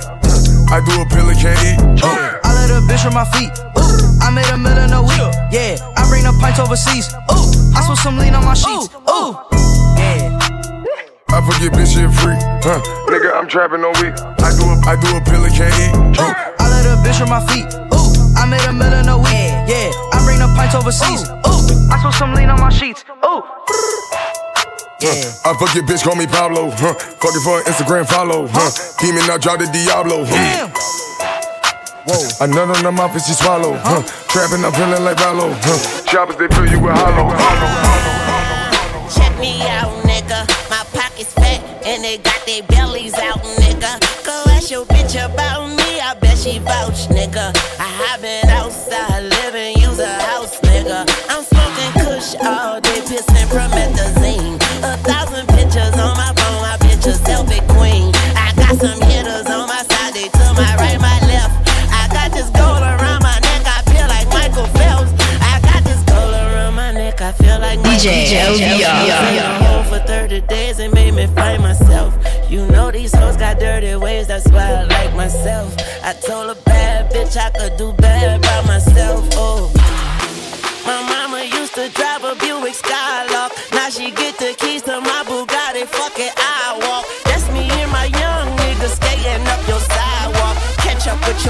I 0.72 0.81
do 0.81 1.03
a 1.03 1.05
pill 1.07 1.28
and 1.28 1.39
can't 1.39 1.59
eat. 1.66 1.78
Uh. 2.03 2.39
I 2.45 2.55
let 2.55 2.70
a 2.70 2.81
bitch 2.87 3.05
on 3.05 3.12
my 3.14 3.24
feet. 3.37 3.51
Ooh, 3.76 4.22
I 4.22 4.31
made 4.31 4.47
a 4.49 4.57
million 4.57 4.93
a 4.93 5.03
week. 5.03 5.20
Yeah, 5.53 5.76
I 5.97 6.07
bring 6.09 6.22
the 6.24 6.33
pints 6.41 6.59
overseas. 6.61 7.12
Ooh, 7.28 7.51
I 7.76 7.83
spilled 7.83 7.99
some 7.99 8.16
lean 8.18 8.35
on 8.35 8.45
my 8.45 8.55
sheets. 8.55 8.89
Ooh, 9.11 9.37
yeah. 9.99 10.39
I 11.28 11.39
forget 11.45 11.72
bitch 11.74 11.93
shit 11.95 12.11
free, 12.22 12.39
huh? 12.64 12.81
Nigga, 13.11 13.35
I'm 13.37 13.49
trapping 13.49 13.85
all 13.85 13.93
week. 14.01 14.14
I 14.41 14.51
do 14.57 14.64
a, 14.64 14.74
I 14.87 14.95
do 14.97 15.09
a 15.16 15.20
pill 15.26 15.45
and 15.45 15.55
can't 15.55 15.74
eat. 15.76 15.93
Uh. 16.18 16.33
I 16.59 16.68
let 16.70 16.87
a 16.87 16.97
bitch 17.03 17.20
on 17.20 17.28
my 17.28 17.43
feet. 17.53 17.66
Ooh, 17.93 18.39
I 18.39 18.47
made 18.47 18.64
a 18.64 18.72
million 18.72 19.09
a 19.09 19.18
week. 19.18 19.26
Yeah, 19.28 19.59
I 19.73 20.18
bring 20.25 20.39
the 20.41 20.51
pints 20.57 20.75
overseas. 20.75 21.31
Ooh, 21.47 21.93
I 21.93 21.99
spilled 21.99 22.14
some 22.14 22.35
lean 22.35 22.51
on 22.51 22.59
my 22.59 22.71
sheets. 22.71 23.05
Ooh. 23.25 23.43
Huh. 25.03 25.51
I 25.51 25.55
fuck 25.55 25.75
your 25.75 25.85
bitch, 25.85 26.03
call 26.03 26.16
me 26.16 26.27
Pablo. 26.27 26.71
Huh. 26.71 26.95
Fuck 26.95 27.35
it 27.35 27.43
for 27.45 27.59
an 27.59 27.64
Instagram 27.64 28.07
follow. 28.07 28.49
Huh. 28.51 28.71
Demon, 28.99 29.31
I 29.31 29.39
drop 29.39 29.61
the 29.61 29.66
Diablo. 29.71 30.25
Huh. 30.27 30.68
Whoa. 32.05 32.45
I 32.45 32.47
nut 32.47 32.77
on 32.77 32.83
the 32.83 32.91
mouth 32.91 33.12
and 33.12 33.23
she 33.23 33.33
swallow. 33.33 33.79
Huh. 33.79 34.03
Trapping, 34.29 34.64
I'm 34.64 34.73
feeling 34.73 35.05
like 35.05 35.18
Rallo. 35.18 35.55
Huh. 35.62 36.05
Choppers, 36.05 36.37
they 36.37 36.49
fill 36.49 36.66
you 36.66 36.81
with 36.81 36.93
hollow. 36.93 37.31
Check 39.07 39.39
me 39.39 39.62
out, 39.71 39.95
nigga. 40.03 40.51
My 40.68 40.83
pockets 40.91 41.33
fat 41.35 41.62
and 41.87 42.03
they 42.03 42.18
got 42.18 42.45
their 42.45 42.64
bellies 42.64 43.14
out, 43.14 43.39
nigga. 43.62 44.03
Go 44.27 44.45
ask 44.51 44.71
your 44.71 44.85
bitch 44.87 45.14
about 45.14 45.68
me. 45.68 46.01
I 46.01 46.14
bet 46.21 46.37
she 46.37 46.59
vouch, 46.59 47.07
nigga. 47.14 47.55
I 47.79 47.87
have 48.03 48.21
been 48.21 48.49
outside 48.51 48.71
living, 48.71 49.01
use 49.01 49.09
a 50.01 50.22
house, 50.22 50.59
nigga. 50.61 51.05
I'm 51.28 51.44
smoking 51.44 51.92
kush 52.01 52.34
all 52.40 52.80
day, 52.80 53.01
pissing 53.05 53.48
promethazine. 53.53 54.57
A 54.82 54.96
thousand 55.05 55.46
pictures 55.48 55.94
on 56.01 56.16
my 56.16 56.32
phone, 56.36 56.61
my 56.62 56.76
bitch 56.80 57.05
a 57.07 57.14
selfie 57.20 57.61
queen. 57.76 58.12
I 58.34 58.53
got 58.57 58.80
some 58.80 59.01
hitters 59.09 59.46
on 59.46 59.68
my 59.68 59.82
side, 59.84 60.14
they 60.14 60.28
to 60.28 60.44
my 60.57 60.72
right, 60.76 61.01
my 61.01 61.18
left. 61.28 61.53
I 61.92 62.09
got 62.09 62.32
this 62.32 62.48
gold 62.51 62.80
around 62.80 63.22
my 63.22 63.38
neck, 63.40 63.64
I 63.66 63.82
feel 63.92 64.07
like 64.09 64.28
Michael 64.32 64.68
Phelps. 64.78 65.12
I 65.44 65.61
got 65.61 65.84
this 65.84 66.03
gold 66.09 66.34
around 66.34 66.74
my 66.74 66.92
neck, 66.92 67.20
I 67.20 67.32
feel 67.32 67.61
like 67.61 67.78
Michael 67.80 68.01
DJ 68.01 68.30
Phelps. 68.30 68.61
LBR. 68.61 68.88
I 68.88 69.05
was 69.05 69.28
in 69.28 69.36
the 69.36 69.64
hole 69.64 69.82
for 69.84 70.07
30 70.07 70.40
days 70.42 70.78
and 70.78 70.94
made 70.94 71.14
me 71.14 71.26
find 71.26 71.62
myself. 71.62 72.16
You 72.48 72.66
know 72.68 72.90
these 72.90 73.14
hoes 73.14 73.36
got 73.36 73.59
dirty 73.61 73.94
ways, 73.96 74.28
that's 74.28 74.48
why 74.48 74.72
I 74.72 74.84
like 74.84 75.14
myself. 75.14 75.76
I 76.03 76.14
told 76.14 76.57
a 76.57 76.61
bad 76.62 77.12
bitch 77.12 77.36
I 77.36 77.51
could 77.51 77.76
do 77.76 77.92
bad 77.92 78.40
by 78.42 78.62
myself. 78.66 79.30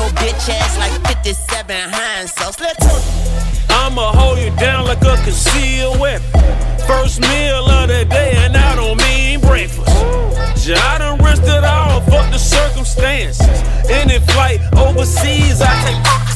Your 0.01 0.11
bitch 0.16 0.48
ass 0.48 0.78
like 0.78 0.94
57 1.07 1.76
Heinz. 1.90 2.32
Let's 2.40 2.57
talk. 2.57 3.03
I'ma 3.70 4.12
hold 4.12 4.38
you 4.38 4.51
down 4.57 4.86
like 4.86 5.03
a 5.03 5.16
concealed 5.24 5.98
weapon. 6.01 6.26
First 6.86 7.20
meal 7.20 7.68
of 7.68 7.88
the 7.88 8.05
day, 8.05 8.32
and 8.36 8.57
I 8.57 8.74
don't 8.76 8.98
mean 8.98 9.40
breakfast. 9.40 9.88
Yeah, 10.66 10.80
I 10.80 10.98
done 10.98 11.18
risked 11.22 11.46
it 11.46 11.64
all, 11.64 12.01
fuck 12.03 12.30
the 12.32 12.38
circumstances. 12.38 13.40
Any 13.90 14.18
flight 14.32 14.61
overseas, 14.76 15.61
I 15.61 15.72
take 15.84 16.30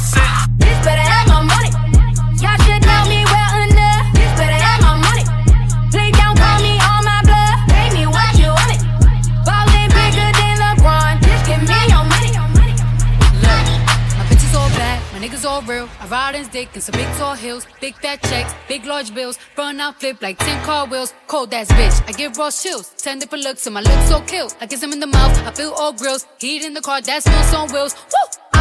some 16.80 16.94
big 16.94 17.08
tall 17.16 17.34
heels, 17.34 17.66
big 17.80 17.94
fat 17.96 18.22
checks, 18.22 18.54
big 18.68 18.84
large 18.84 19.14
bills. 19.14 19.38
Run 19.56 19.80
out, 19.80 20.00
flip 20.00 20.20
like 20.22 20.38
10 20.38 20.64
car 20.64 20.86
wheels. 20.86 21.14
Cold 21.26 21.52
ass 21.54 21.68
bitch, 21.72 22.08
I 22.08 22.12
give 22.12 22.36
raw 22.36 22.50
chills. 22.50 22.94
10 22.98 23.18
different 23.20 23.44
looks, 23.44 23.66
and 23.66 23.74
my 23.74 23.80
lips 23.80 24.08
so 24.08 24.20
kill. 24.22 24.50
I 24.60 24.66
kiss 24.66 24.82
him 24.82 24.92
in 24.92 25.00
the 25.00 25.06
mouth, 25.06 25.36
I 25.46 25.52
feel 25.52 25.72
all 25.72 25.92
grills. 25.92 26.26
Heat 26.38 26.64
in 26.64 26.74
the 26.74 26.80
car, 26.80 27.00
that's 27.00 27.26
wheels 27.26 27.54
on 27.54 27.72
wheels. 27.72 27.94
Woo! 27.94 28.53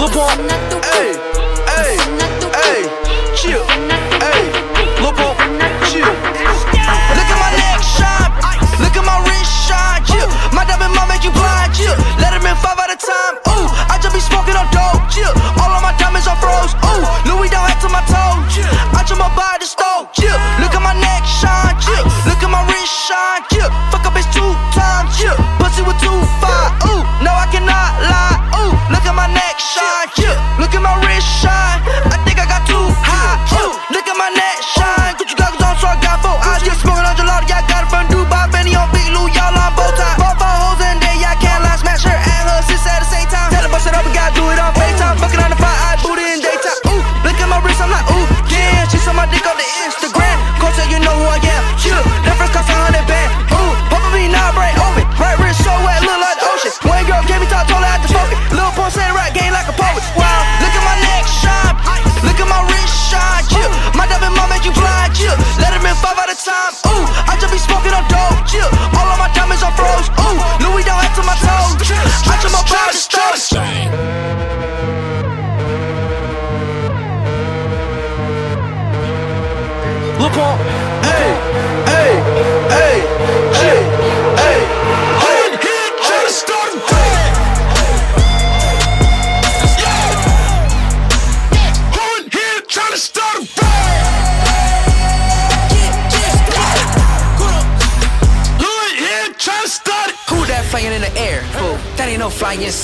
Pump, 0.00 0.16
hey, 0.96 1.12
hey, 1.68 1.92
hey, 2.56 2.80
chill, 3.36 3.60
hey, 4.16 4.48
Pump, 4.96 5.20
chill. 5.92 6.08
Look 7.12 7.28
at 7.28 7.36
my 7.36 7.52
neck 7.52 7.84
shine, 7.84 8.32
look 8.80 8.96
at 8.96 9.04
my 9.04 9.20
wrist 9.28 9.52
shine, 9.68 10.00
chill. 10.08 10.24
My 10.56 10.64
diamond 10.64 10.96
mom 10.96 11.12
make 11.12 11.20
you 11.20 11.30
blind, 11.36 11.76
chill. 11.76 11.92
Let 12.16 12.32
him 12.32 12.48
in 12.48 12.56
five 12.64 12.80
at 12.80 12.88
a 12.88 12.96
time, 12.96 13.44
ooh. 13.52 13.68
I 13.92 14.00
just 14.00 14.16
be 14.16 14.24
smoking 14.24 14.56
on 14.56 14.72
dope, 14.72 15.04
chill. 15.12 15.30
All 15.60 15.68
of 15.68 15.84
my 15.84 15.92
diamonds 16.00 16.24
are 16.26 16.40
froze, 16.40 16.72
ooh. 16.80 17.04
Louis 17.28 17.52
down 17.52 17.68
head 17.68 17.78
to 17.84 17.92
my 17.92 18.00
toe, 18.08 18.40
I 18.96 19.04
just 19.04 19.20
my 19.20 19.28
body 19.36 19.68
stove, 19.68 20.08
chill. 20.16 20.32
Look 20.64 20.72
at 20.72 20.80
my 20.80 20.96
neck 20.96 21.28
shine, 21.28 21.76
chill. 21.76 22.08
Look 22.24 22.40
at 22.40 22.48
my 22.48 22.64
wrist 22.72 22.88
shine, 22.88 23.44
chill. 23.52 23.68
Fuck 23.92 24.08
a 24.08 24.10
bitch 24.16 24.32
two 24.32 24.48
times, 24.72 25.12
chill. 25.20 25.36
Pussy 25.60 25.84
with 25.84 26.00
two 26.00 26.29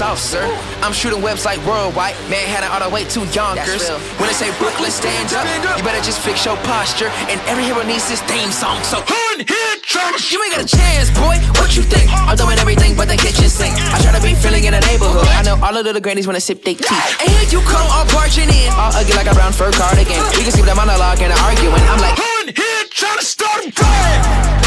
no 0.00 0.14
flying 0.14 0.16
saucer. 0.16 0.44
I'm 0.82 0.92
shooting 0.92 1.22
webs 1.22 1.44
like 1.44 1.58
worldwide. 1.66 2.14
Manhattan 2.28 2.70
all 2.70 2.80
the 2.80 2.92
way 2.92 3.04
to 3.04 3.20
Yonkers. 3.32 3.88
When 4.18 4.28
they 4.28 4.36
say 4.36 4.50
Brooklyn, 4.58 4.90
stand 4.90 5.32
up. 5.32 5.46
You 5.76 5.84
better 5.84 6.02
just 6.04 6.20
fix 6.20 6.44
your 6.44 6.56
posture. 6.68 7.08
And 7.28 7.40
every 7.48 7.64
hero 7.64 7.82
needs 7.84 8.08
his 8.08 8.20
theme 8.22 8.50
song. 8.50 8.82
So 8.84 9.00
who 9.00 9.20
in 9.34 9.46
here, 9.46 9.76
trust? 9.82 10.32
you 10.32 10.42
ain't 10.42 10.54
got 10.54 10.64
a 10.64 10.68
chance, 10.68 11.10
boy. 11.10 11.36
What 11.60 11.76
you 11.76 11.82
think? 11.82 12.10
I'm 12.12 12.36
doing 12.36 12.58
everything 12.58 12.96
but 12.96 13.08
the 13.08 13.16
kitchen 13.16 13.48
sink. 13.48 13.74
I 13.76 14.00
try 14.02 14.12
to 14.12 14.22
be 14.22 14.34
feeling 14.34 14.64
in 14.64 14.72
the 14.72 14.80
neighborhood. 14.80 15.26
I 15.32 15.42
know 15.42 15.56
all 15.60 15.76
of 15.76 15.84
the 15.84 15.92
little 15.92 16.02
grannies 16.02 16.26
wanna 16.26 16.40
sip 16.40 16.62
their 16.64 16.74
tea. 16.74 17.02
And 17.20 17.28
here 17.30 17.48
you 17.48 17.60
come, 17.66 17.86
all 17.90 18.06
barging 18.12 18.48
in. 18.48 18.70
All 18.76 18.92
ugly 18.94 19.14
like 19.14 19.28
a 19.28 19.34
brown 19.34 19.52
fur 19.52 19.72
cardigan. 19.72 20.20
We 20.36 20.44
can 20.44 20.52
skip 20.52 20.66
the 20.66 20.74
monologue 20.74 21.20
and 21.20 21.32
the 21.32 21.38
arguing. 21.40 21.84
I'm 21.88 22.00
like, 22.00 22.16
Who 22.18 22.30
in 22.44 22.54
here, 22.54 22.82
trying 22.90 23.18
to 23.18 23.24
start 23.24 23.64
a 23.64 23.70
fight. 23.72 24.65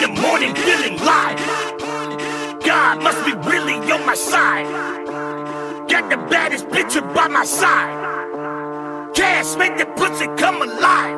The 0.00 0.08
morning 0.20 0.54
feeling 0.54 0.96
live. 0.98 1.38
God 2.64 3.02
must 3.02 3.24
be 3.24 3.32
really 3.48 3.76
on 3.90 4.04
my 4.04 4.14
side. 4.14 4.66
Got 5.88 6.10
the 6.10 6.18
baddest 6.28 6.66
bitch 6.68 6.94
by 7.14 7.28
my 7.28 7.44
side. 7.44 9.12
Cash 9.14 9.56
make 9.56 9.78
the 9.78 9.86
pussy 9.96 10.26
come 10.36 10.60
alive. 10.60 11.16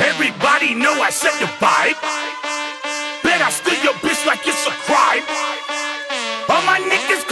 Everybody 0.00 0.74
know 0.74 0.92
I 1.02 1.10
set 1.10 1.34
the 1.38 1.46
vibe. 1.60 2.00
Bet 3.22 3.42
I 3.42 3.50
steal 3.50 3.82
your 3.84 3.94
bitch 4.04 4.24
like 4.26 4.40
it's 4.46 4.66
a 4.66 4.74
crime. 4.88 5.24
All 6.48 6.62
my 6.64 6.80
niggas 6.80 7.28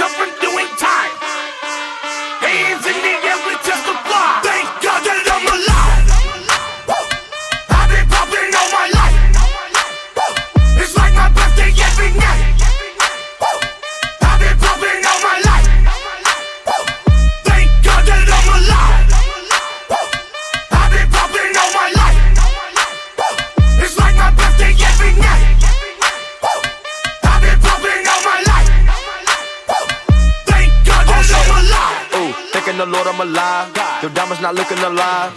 the 32.85 32.91
Lord 32.91 33.07
I'm 33.07 33.21
alive. 33.21 33.73
Your 34.03 34.11
diamonds 34.13 34.43
not 34.43 34.55
looking 34.55 34.79
alive. 34.79 35.33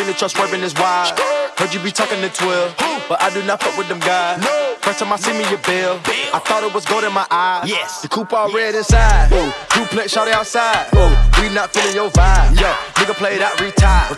Feeling 0.00 0.14
trust 0.14 0.34
swerving 0.34 0.62
is 0.62 0.72
wide. 0.80 1.12
Heard 1.60 1.74
you 1.74 1.80
be 1.80 1.92
talking 1.92 2.22
to 2.22 2.30
12, 2.32 3.04
but 3.06 3.20
I 3.20 3.28
do 3.36 3.44
not 3.44 3.60
fuck 3.60 3.76
with 3.76 3.86
them 3.86 4.00
guys. 4.00 4.40
First 4.80 5.00
time 5.00 5.12
I 5.12 5.16
see 5.16 5.36
me, 5.36 5.44
your 5.52 5.60
bill. 5.60 6.00
I 6.32 6.40
thought 6.40 6.64
it 6.64 6.72
was 6.72 6.86
gold 6.86 7.04
in 7.04 7.12
my 7.12 7.26
eyes. 7.30 7.68
Yes. 7.68 8.00
The 8.00 8.08
coupe 8.08 8.32
all 8.32 8.50
red 8.50 8.74
inside. 8.74 9.28
Ooh, 9.28 9.52
duplex 9.76 10.10
shot 10.10 10.26
outside. 10.28 10.88
Ooh, 10.96 11.12
we 11.36 11.52
not 11.52 11.74
feeling 11.76 11.92
your 11.92 12.08
vibe. 12.16 12.56
Yo, 12.56 12.72
nigga 12.96 13.12
play 13.12 13.36
that 13.36 13.60
retire. 13.60 14.08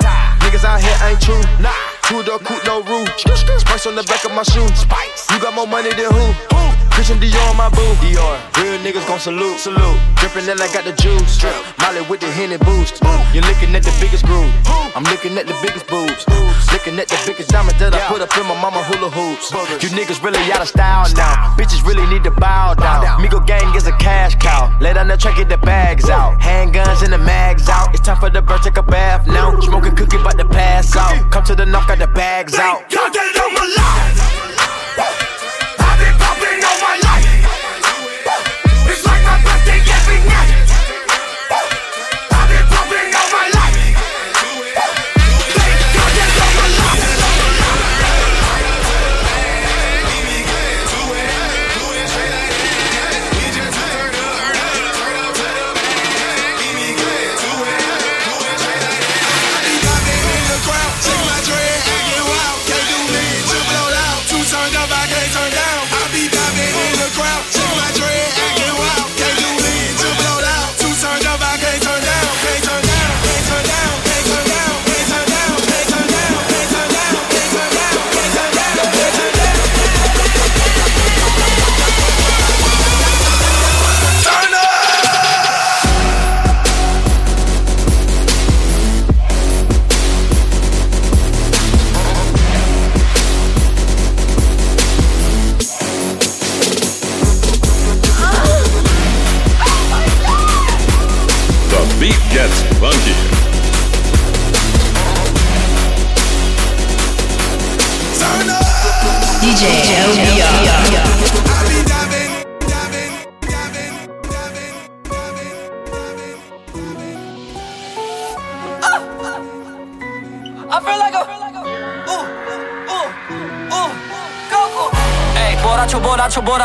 Niggas 0.47 0.63
out 0.63 0.79
here 0.79 0.95
ain't 1.03 1.19
true. 1.19 1.43
Nah. 1.59 1.75
Two 2.07 2.23
door 2.23 2.39
coupe, 2.39 2.63
no 2.63 2.79
roof. 2.87 3.11
Spice 3.19 3.87
on 3.91 3.97
the 3.97 4.05
back 4.05 4.23
of 4.23 4.31
my 4.39 4.45
shoe. 4.45 4.69
Spice. 4.79 5.27
You 5.35 5.43
got 5.43 5.51
more 5.53 5.67
money 5.67 5.91
than 5.91 6.15
who? 6.15 6.31
Who? 6.55 6.63
Christian 6.95 7.19
Dior 7.19 7.43
on 7.51 7.57
my 7.57 7.67
boo. 7.75 7.83
Dior. 7.99 8.39
Real 8.63 8.79
niggas 8.87 9.03
gon' 9.09 9.19
salute. 9.19 9.59
Salute. 9.59 9.99
Drippin' 10.23 10.47
then 10.47 10.63
I 10.63 10.71
got 10.71 10.85
the 10.85 10.93
juice. 10.93 11.39
Drip. 11.43 11.59
Molly 11.83 12.07
with 12.07 12.21
the 12.21 12.31
Henny 12.31 12.59
boost. 12.59 13.03
You're 13.35 13.43
looking 13.43 13.75
at 13.75 13.83
the 13.83 13.91
biggest 13.99 14.25
groove. 14.27 14.53
I'm 14.95 15.05
looking 15.05 15.39
at 15.39 15.47
the 15.47 15.57
biggest 15.65 15.72
boobs. 15.81 16.29
Looking 16.73 16.99
at 16.99 17.09
the 17.09 17.17
biggest 17.25 17.51
diamonds 17.51 17.79
that 17.81 17.95
I 17.95 18.01
put 18.09 18.21
up 18.21 18.37
in 18.37 18.45
my 18.45 18.57
mama 18.61 18.83
hula 18.85 19.09
hoops. 19.09 19.53
You 19.83 19.89
niggas 19.97 20.23
really 20.23 20.41
out 20.53 20.61
of 20.61 20.69
style 20.69 21.09
now. 21.17 21.55
Bitches 21.57 21.85
really 21.87 22.07
need 22.13 22.25
to 22.25 22.31
bow 22.31 22.75
down. 22.75 23.21
Migo 23.21 23.41
gang 23.47 23.75
is 23.75 23.87
a 23.87 23.93
cash 23.97 24.35
cow. 24.37 24.69
Lay 24.81 24.93
down 24.93 25.09
the 25.09 25.17
track, 25.17 25.37
get 25.37 25.49
the 25.49 25.57
bags 25.57 26.11
out. 26.11 26.41
Handguns 26.41 27.03
and 27.03 27.13
the 27.13 27.19
mags 27.19 27.69
out. 27.69 27.95
It's 27.95 28.05
time 28.05 28.19
for 28.19 28.31
the 28.31 28.43
bird, 28.43 28.63
take 28.63 28.77
a 28.77 28.83
bath 28.83 29.27
now. 29.27 29.59
Smoking 29.61 29.97
cookie, 29.97 30.17
about 30.17 30.39
to 30.39 30.49
pass 30.49 30.97
out. 30.97 31.31
Come 31.31 31.45
to 31.45 31.55
the 31.55 31.67
knock, 31.67 31.89
got 31.89 31.99
the 31.99 32.09
bags 32.09 32.55
out. 32.59 32.91
God 32.91 33.13
that 33.13 33.33
I'm 33.41 33.57
alive. 33.57 34.33
I've 34.35 34.42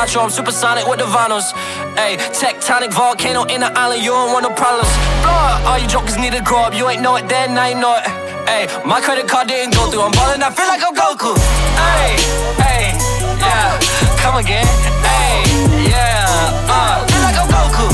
borracho. 0.08 0.24
I'm 0.24 0.30
supersonic 0.30 0.88
with 0.88 1.00
the 1.00 1.06
vinyls. 1.06 1.52
Hey, 1.96 2.18
tectonic 2.32 2.94
volcano 2.94 3.44
in 3.44 3.62
the 3.62 3.72
island. 3.78 4.04
You 4.04 4.12
don't 4.12 4.32
want 4.32 4.44
no 4.44 4.54
problems. 4.54 4.90
Blow. 5.22 5.70
All 5.70 5.78
you 5.78 5.88
jokers 5.88 6.18
need 6.18 6.34
to 6.34 6.42
grow 6.42 6.64
up. 6.64 6.74
You 6.74 6.90
ain't 6.90 7.02
know 7.02 7.16
it 7.16 7.28
then, 7.28 7.54
now 7.54 7.68
you 7.68 7.76
know 7.76 7.96
it. 7.96 8.06
Hey, 8.48 8.68
my 8.86 9.02
credit 9.02 9.28
card 9.28 9.48
didn't 9.48 9.74
go 9.74 9.90
through. 9.92 10.02
I'm 10.02 10.12
ballin'. 10.12 10.44
I 10.44 10.50
feel 10.50 10.68
like 10.68 10.82
I'm 10.84 10.96
Goku. 10.96 11.36
Hey, 11.76 12.16
hey, 12.64 12.84
yeah. 13.40 13.80
Come 14.24 14.38
again. 14.38 14.68
Hey, 15.04 15.44
yeah. 15.90 16.26
Uh, 16.72 17.06
feel 17.08 17.22
like 17.22 17.38
I'm 17.38 17.50
Goku. 17.52 17.88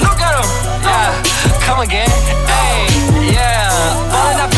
Look 0.00 0.20
at 0.20 0.34
him. 0.40 0.48
Yeah. 0.82 1.66
Come 1.66 1.80
again. 1.80 2.08
Hey, 2.48 3.32
yeah. 3.32 3.68
Ballin'. 4.10 4.40
I 4.40 4.55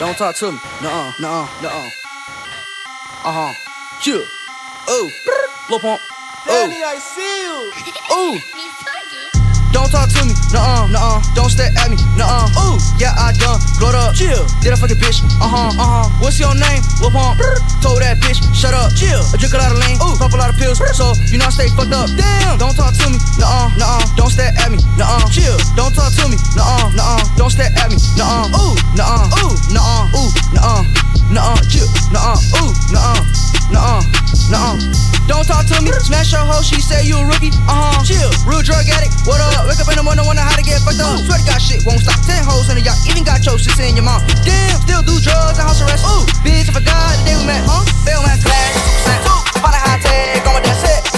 Don't 0.00 0.16
talk 0.16 0.34
to 0.36 0.52
me. 0.52 0.58
Nuh-uh, 0.80 1.12
nuh-uh, 1.20 1.60
nuh-uh. 1.60 1.90
Uh-huh. 3.28 3.52
Chill. 4.00 4.24
Oh. 4.88 5.10
Lil 5.68 5.78
Pump. 5.78 6.00
Oh. 6.48 6.72
I 6.72 6.96
see 6.96 7.42
you. 7.44 7.68
Ooh. 8.16 8.40
Don't 9.72 9.90
talk 9.90 10.08
to 10.08 10.24
me, 10.24 10.32
nuh-uh, 10.52 10.90
nuh-uh. 10.90 11.18
Don't 11.34 11.50
stare 11.50 11.70
at 11.78 11.90
me, 11.90 11.96
nuh-uh. 12.18 12.62
Ooh, 12.62 12.76
yeah, 12.98 13.14
I 13.16 13.32
done, 13.38 13.58
glowed 13.78 13.94
up. 13.94 14.14
Chill, 14.14 14.46
did 14.60 14.74
a 14.74 14.78
bitch? 14.78 15.22
Uh-huh, 15.38 15.70
uh-huh. 15.74 16.06
What's 16.20 16.38
your 16.38 16.54
name? 16.54 16.82
Lil 17.00 17.10
Pump. 17.10 17.40
Told 17.80 18.02
that 18.02 18.18
bitch, 18.20 18.42
shut 18.54 18.74
up. 18.74 18.92
Chill, 18.94 19.22
I 19.32 19.36
drink 19.38 19.54
a 19.54 19.58
lot 19.58 19.72
of 19.72 19.78
lean, 19.78 19.96
ooh, 20.02 20.14
pop 20.18 20.32
a 20.32 20.38
lot 20.38 20.50
of 20.50 20.56
pills, 20.58 20.78
so 20.96 21.14
you 21.30 21.38
know 21.38 21.46
I 21.46 21.54
stay 21.54 21.68
fucked 21.72 21.94
up. 21.94 22.10
Damn, 22.14 22.58
don't 22.58 22.74
talk 22.74 22.92
to 22.92 23.06
me, 23.08 23.18
nuh-uh, 23.38 23.74
nuh-uh. 23.78 24.04
Don't 24.18 24.30
stare 24.30 24.52
at 24.58 24.70
me, 24.70 24.78
nuh-uh. 24.98 25.30
Chill, 25.30 25.56
don't 25.78 25.94
talk 25.94 26.12
to 26.18 26.24
me, 26.28 26.36
nuh-uh, 26.56 26.92
nuh-uh. 26.94 27.22
Don't 27.38 27.50
stare 27.50 27.72
at 27.74 27.88
me, 27.90 27.98
nuh-uh. 28.18 28.50
Ooh, 28.54 28.74
nuh-uh, 28.98 29.42
ooh, 29.46 29.54
nuh-uh, 29.72 30.18
ooh, 30.18 30.30
nuh-uh. 30.54 30.82
Nuh-uh, 31.30 31.62
chill, 31.70 31.86
nuh-uh, 32.10 32.58
ooh, 32.58 32.74
nuh-uh, 32.90 33.22
nuh-uh, 33.70 34.02
nuh-uh. 34.50 34.76
Don't 35.30 35.46
talk 35.46 35.62
to 35.70 35.78
me, 35.82 35.94
smash 36.02 36.34
your 36.34 36.42
hoe, 36.42 36.62
she 36.62 36.82
say 36.82 37.06
you 37.06 37.18
a 37.18 37.24
rookie, 37.24 37.54
uh-huh. 37.70 38.02
Chill, 38.02 38.30
real 38.44 38.62
drug 38.66 38.82
addict, 38.90 39.14
what 39.24 39.38
up? 39.38 39.66
Wake 39.70 39.78
up 39.78 39.86
in 39.90 39.96
the 39.98 40.02
morning, 40.02 40.26
wonder 40.26 40.42
how 40.42 40.58
to 40.58 40.66
get 40.66 40.82
fucked 40.82 40.98
up. 40.98 41.22
Swear 41.22 41.38
to 41.38 41.46
God, 41.46 41.62
shit 41.62 41.86
won't 41.86 42.02
stop. 42.02 42.18
Ten 42.26 42.42
hoes 42.42 42.66
in 42.66 42.76
the 42.76 42.84
yacht, 42.84 42.98
even 43.06 43.22
got 43.22 43.46
your 43.46 43.58
sister 43.58 43.86
in 43.86 43.94
your 43.94 44.04
mom. 44.04 44.26
Damn, 44.42 44.74
still 44.82 45.06
do 45.06 45.14
drugs 45.22 45.62
and 45.62 45.66
house 45.70 45.78
arrest. 45.86 46.02
Ooh, 46.02 46.26
bitch, 46.42 46.66
I 46.66 46.74
forgot 46.74 47.14
the 47.22 47.30
day 47.30 47.36
we 47.38 47.46
met, 47.46 47.62
huh? 47.62 47.86
Fail 48.02 48.26
man 48.26 48.42
class, 48.42 48.74
two 49.06 49.60
find 49.62 49.76
a 49.76 49.80
high 49.86 50.00
tag, 50.02 50.42
going. 50.42 50.64
I 50.66 50.72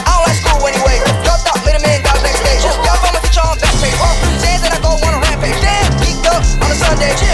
don't 0.05 0.26
like 0.26 0.36
school 0.36 0.66
anyway. 0.66 0.98
Dropped 1.24 1.46
out, 1.48 1.62
made 1.64 1.78
a 1.78 1.82
man 1.82 2.03
backstage. 2.03 2.66
Y'all 2.66 2.98
from 3.00 3.14
a 3.16 3.20
teacher 3.22 3.40
on 3.40 3.57
back 3.62 3.72
page. 3.80 3.96
Oh, 3.96 4.12
saying 4.42 4.61
that 4.66 4.74
I 4.74 4.78
go 4.82 4.98
on 4.98 5.14
a 5.14 5.20
rampage. 5.22 5.57
Damn, 5.62 5.88
geeked 6.03 6.26
up 6.26 6.42
on 6.61 6.68
a 6.68 6.76
Sunday. 6.76 7.14
Chill, 7.16 7.32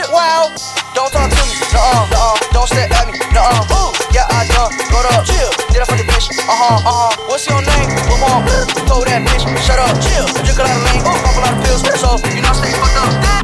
Chill, 0.00 0.12
wow. 0.12 0.48
Don't 0.94 1.12
talk 1.12 1.28
to 1.28 1.36
me, 1.44 1.52
nuh-uh, 1.76 2.08
nuh-uh. 2.08 2.52
Don't 2.52 2.66
stare 2.66 2.88
at 2.88 3.06
me, 3.12 3.18
nuh-uh. 3.36 3.68
Ooh, 3.76 3.92
yeah, 4.16 4.24
I 4.32 4.48
done, 4.48 4.72
got 4.88 5.04
up. 5.12 5.26
Chill, 5.26 5.50
did 5.68 5.82
I 5.82 5.84
fuck 5.84 5.98
the 5.98 6.04
bitch? 6.04 6.32
Uh-huh, 6.40 6.88
uh-huh. 6.88 7.28
What's 7.28 7.46
your 7.46 7.60
name? 7.60 7.90
Come 8.08 8.24
on. 8.24 8.48
Told 8.88 9.06
that 9.08 9.20
bitch, 9.28 9.44
shut 9.60 9.78
up. 9.78 9.92
Chill, 10.00 10.24
drink 10.40 10.58
a 10.58 10.64
lot 10.64 10.76
of 10.76 10.84
lean, 10.88 11.02
pop 11.04 11.36
a 11.36 11.40
lot 11.40 11.52
of 11.52 11.64
pills, 11.64 11.82
so 12.00 12.16
you 12.32 12.40
know 12.40 12.48
I 12.48 12.56
stay 12.56 12.72
fucked 12.72 12.96
up. 12.96 13.39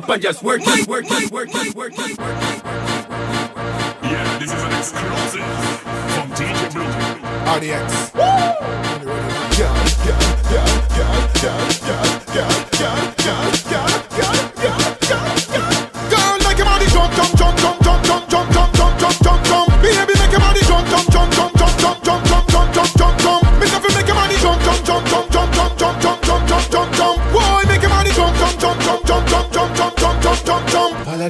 Worky. 0.00 0.06
Back 0.06 0.08
it 0.08 0.08
up 0.08 0.08
and 0.08 0.22
just 0.22 0.42
worky, 0.42 0.86
worky, 0.86 1.28
worky, 1.30 1.72
worky. 1.72 2.18
Yeah, 4.02 4.38
this 4.38 4.52
is 4.52 4.62
an 4.62 4.72
exclusive 4.72 5.44
from 6.12 6.30
DJ 6.32 6.72
Blue. 6.72 6.84
RDX. 7.44 8.12
Girl, 9.56 9.84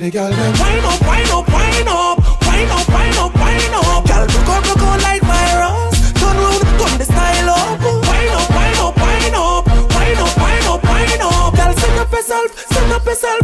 the 0.04 0.10
girls 0.10 0.36
them. 0.36 0.52
Wind 0.60 0.84
up, 0.84 1.00
wind 1.00 1.30
up, 1.32 1.48
wind 1.48 1.88
up, 1.88 2.18
wind 2.44 2.70
up, 2.70 2.88
wind 2.92 3.16
up, 3.16 3.32
wind 3.40 3.74
up. 3.74 4.04
Girl, 4.04 4.26
broke 4.28 4.50
out, 4.52 4.62
broke 4.64 4.84
out 4.84 5.00
like 5.00 5.22
virus. 5.24 6.12
Turn 6.20 6.36
round, 6.36 6.60
turn 6.76 6.94
the 7.00 7.06
style 7.08 7.48
up. 7.48 7.80
Wind 7.80 8.34
up, 8.36 8.48
wind 8.52 8.80
up, 8.84 8.94
wind 9.00 9.34
up, 9.34 9.64
wind 9.64 10.20
up, 10.20 10.36
wind 10.44 10.66
up, 10.68 10.82
wind 10.84 11.22
up. 11.24 11.56
Girl, 11.56 11.72
send 11.72 11.98
up 11.98 12.12
yourself, 12.12 12.48
send 12.68 12.92
up 12.92 13.04
yourself, 13.06 13.43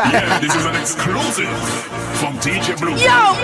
that. 0.00 0.12
Yeah, 0.12 0.40
this 0.40 0.54
is 0.56 0.64
an 0.64 0.76
exclusive 0.80 1.52
from 2.16 2.40
DJ 2.40 2.72
Blue. 2.80 2.96
Yo, 2.96 3.36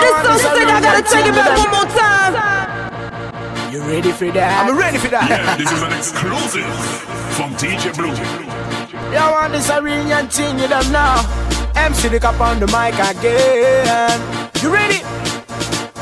this 0.00 0.16
so 0.24 0.32
sick, 0.40 0.64
I 0.64 0.80
gotta 0.80 1.04
take 1.04 1.26
it 1.28 1.34
back 1.36 1.52
one 1.60 1.68
more 1.68 1.88
time. 1.92 2.32
You 3.72 3.80
ready 3.84 4.12
for 4.12 4.30
that? 4.32 4.64
I'm 4.64 4.76
ready 4.76 4.98
for 4.98 5.08
that. 5.08 5.28
Yeah, 5.28 5.56
this 5.56 5.68
is 5.68 5.82
an 5.82 5.92
exclusive 5.92 6.68
from 7.36 7.52
DJ 7.60 7.92
Blue. 7.92 8.12
You 9.12 9.20
want 9.20 9.52
this 9.52 9.68
a 9.68 9.80
reunion 9.80 10.28
thing, 10.28 10.58
you 10.58 10.68
don't 10.68 10.88
know. 10.92 11.20
MC 11.76 12.08
the 12.08 12.20
up 12.26 12.40
on 12.40 12.60
the 12.60 12.66
mic 12.68 12.96
again. 12.96 14.20
You 14.62 14.72
ready? 14.72 15.00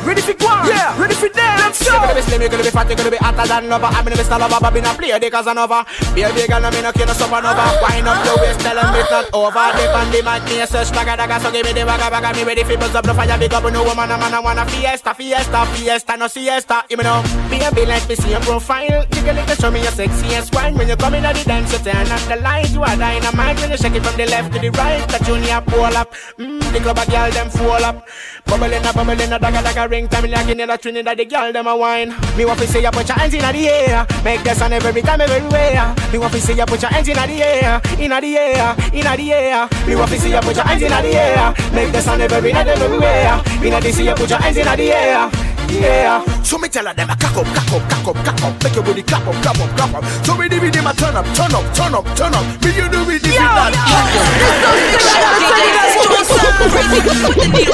Ready 0.06 0.22
for 0.22 0.34
one? 0.44 0.66
Yeah. 0.66 1.00
Ready 1.00 1.14
for 1.14 1.28
dance? 1.28 1.79
You're 1.90 1.98
gonna 1.98 2.14
be 2.14 2.22
slim, 2.22 2.40
you're 2.40 2.50
gonna 2.50 2.62
be 2.62 2.70
fat, 2.70 2.86
you're 2.86 2.96
gonna 2.96 3.10
be 3.10 3.18
hotter 3.18 3.46
than 3.46 3.68
lover. 3.68 3.90
I'm 3.90 4.04
gonna 4.04 4.16
be 4.16 4.22
star 4.22 4.38
lover, 4.38 4.58
but 4.60 4.72
be 4.72 4.80
not 4.80 4.96
play 4.96 5.10
the 5.18 5.30
Casanova. 5.30 5.84
Be 6.14 6.22
a 6.22 6.30
big 6.30 6.46
girl, 6.48 6.60
no 6.62 6.70
me 6.70 6.80
no 6.82 6.92
kill 6.92 7.06
no 7.06 7.14
supernova. 7.14 7.66
Wind 7.82 8.06
up 8.06 8.22
your 8.24 8.38
waist, 8.38 8.60
tell 8.62 8.78
them 8.78 8.94
it's 8.94 9.10
not 9.10 9.26
over. 9.34 9.66
Dip 9.74 9.90
on 9.90 10.06
the 10.14 10.22
mic, 10.22 10.42
me 10.46 10.62
a 10.62 10.66
search 10.66 10.94
dagga 10.94 11.18
dagga, 11.18 11.42
so 11.42 11.50
give 11.50 11.66
me 11.66 11.72
the 11.74 11.82
bagga 11.82 12.06
bagga. 12.06 12.30
Me 12.36 12.44
ready 12.46 12.62
for 12.62 12.78
buzz 12.78 12.94
up 12.94 13.04
the 13.04 13.14
fire, 13.14 13.38
big 13.38 13.52
up 13.52 13.64
no 13.66 13.82
woman, 13.82 14.10
a 14.10 14.16
man, 14.16 14.34
I 14.34 14.40
wanna 14.40 14.64
fiesta, 14.66 15.14
fiesta, 15.14 15.66
fiesta, 15.74 16.16
no 16.16 16.28
siesta. 16.28 16.84
You 16.88 16.96
know, 16.98 17.22
baby, 17.50 17.86
let 17.86 18.06
me 18.08 18.14
see 18.14 18.30
your 18.30 18.40
profile. 18.40 19.04
Jiggle 19.10 19.38
it, 19.38 19.60
show 19.60 19.70
me 19.70 19.82
your 19.82 19.92
sexiest 19.92 20.54
wine. 20.54 20.78
When 20.78 20.88
you 20.88 20.96
come 20.96 21.14
in 21.14 21.24
at 21.24 21.34
the 21.34 21.44
dance, 21.44 21.72
you 21.72 21.78
turn 21.82 22.06
up 22.06 22.22
the 22.30 22.36
light. 22.36 22.70
You 22.70 22.82
are 22.82 22.96
dynamite 22.96 23.58
when 23.60 23.70
you 23.70 23.76
shake 23.76 23.94
it 23.94 24.04
from 24.06 24.16
the 24.16 24.26
left 24.26 24.52
to 24.54 24.58
the 24.58 24.70
right. 24.70 25.02
The 25.08 25.18
junior 25.24 25.60
pull 25.66 25.84
up, 25.84 26.14
mmm, 26.38 26.72
the 26.72 26.80
club 26.80 26.98
a 26.98 27.10
girl 27.10 27.30
them 27.30 27.50
fall 27.50 27.84
up. 27.84 28.06
Bubbling 28.46 28.84
a 28.84 28.92
bubbling 28.92 29.32
a 29.32 29.38
dagga 29.38 29.62
dagga 29.62 29.90
ring 29.90 30.08
time 30.08 30.30
like 30.30 30.48
in 30.48 30.58
the 30.58 30.76
Trinidad 30.76 31.18
the 31.18 31.24
girl 31.24 31.52
them 31.52 31.66
a 31.66 31.76
wine. 31.80 32.14
Me 32.36 32.44
want 32.44 32.60
to 32.60 32.66
see 32.68 32.82
you 32.82 32.90
put 32.90 33.08
your 33.08 33.18
hands 33.18 33.32
in 33.32 33.40
the 33.40 33.68
air, 33.68 34.06
make 34.22 34.44
the 34.44 34.54
sun 34.54 34.72
every 34.72 35.02
time 35.02 35.20
everywhere. 35.20 35.94
Me 36.12 36.18
want 36.18 36.32
to 36.34 36.40
see 36.40 36.52
you 36.52 36.66
put 36.66 36.82
your 36.82 36.90
hands 36.90 37.08
in 37.08 37.16
the 37.16 37.42
air, 37.42 37.80
in 37.98 38.10
the 38.10 38.36
air, 38.36 38.76
in 38.92 39.06
the 39.16 39.32
air. 39.32 39.68
Me 39.86 39.96
want 39.96 40.10
to 40.10 40.20
see 40.20 40.30
you 40.30 40.40
put 40.40 40.54
your 40.54 40.64
hands 40.64 40.82
in 40.82 40.90
the 40.90 41.10
air, 41.16 41.54
make 41.72 41.90
the 41.90 42.00
sun 42.02 42.20
every 42.20 42.52
night 42.52 42.68
everywhere. 42.68 43.42
Me 43.60 43.70
want 43.70 43.84
to 43.84 43.92
see 43.92 44.04
you 44.04 44.14
put 44.14 44.28
your 44.28 44.38
hands 44.38 44.56
in 44.58 44.66
the 44.66 44.92
air. 44.92 45.49
Yeah. 45.70 46.24
So 46.42 46.58
me 46.58 46.68
tell 46.68 46.86
her 46.86 46.94
them 46.94 47.10
a 47.10 47.16
cock 47.16 47.36
up, 47.36 47.46
cock 47.46 47.72
up, 47.72 47.82
cock 47.88 48.08
up, 48.08 48.24
cock 48.24 48.42
up. 48.42 48.64
Make 48.64 48.74
your 48.74 48.84
body 48.84 49.02
clap 49.02 49.26
up, 49.26 49.34
clap 49.42 49.60
up, 49.60 49.70
clap 49.76 49.94
up. 49.94 50.04
So 50.26 50.36
me 50.36 50.48
do 50.48 50.60
with 50.60 50.74
them 50.74 50.86
a 50.86 50.92
turn 50.94 51.16
up, 51.16 51.24
turn 51.34 51.54
up, 51.54 51.64
turn 51.74 51.94
up, 51.94 52.04
turn 52.16 52.34
up. 52.34 52.44
Me 52.64 52.70
you 52.74 52.88
do 52.90 53.04
with 53.06 53.22
them 53.22 53.38
that. 53.38 53.72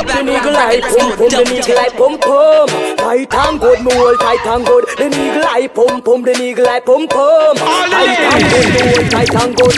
The 0.06 0.22
nigga 0.22 0.52
like 0.52 0.82
pum 0.82 1.16
pum, 1.16 1.28
the 1.28 1.42
nigga 1.48 1.74
like 1.74 1.96
pum 1.96 2.18
pum. 2.18 2.68
Tight 2.96 3.34
and 3.34 3.60
good, 3.60 3.80
me 3.84 3.92
hold 3.92 4.20
tight 4.20 4.46
and 4.46 4.66
good. 4.66 4.84
The 4.96 5.08
nigga 5.10 5.42
like 5.42 5.74
pum 5.74 6.02
pum, 6.02 6.22
the 6.22 6.32
nigga 6.32 6.64
like 6.64 6.84
pum 6.84 7.08
pum. 7.08 7.56
Tight 7.56 8.20
and 8.28 8.44
good, 8.50 8.66
me 8.72 8.80
hold 8.86 9.10
tight 9.10 9.34
and 9.34 9.56
good. 9.56 9.74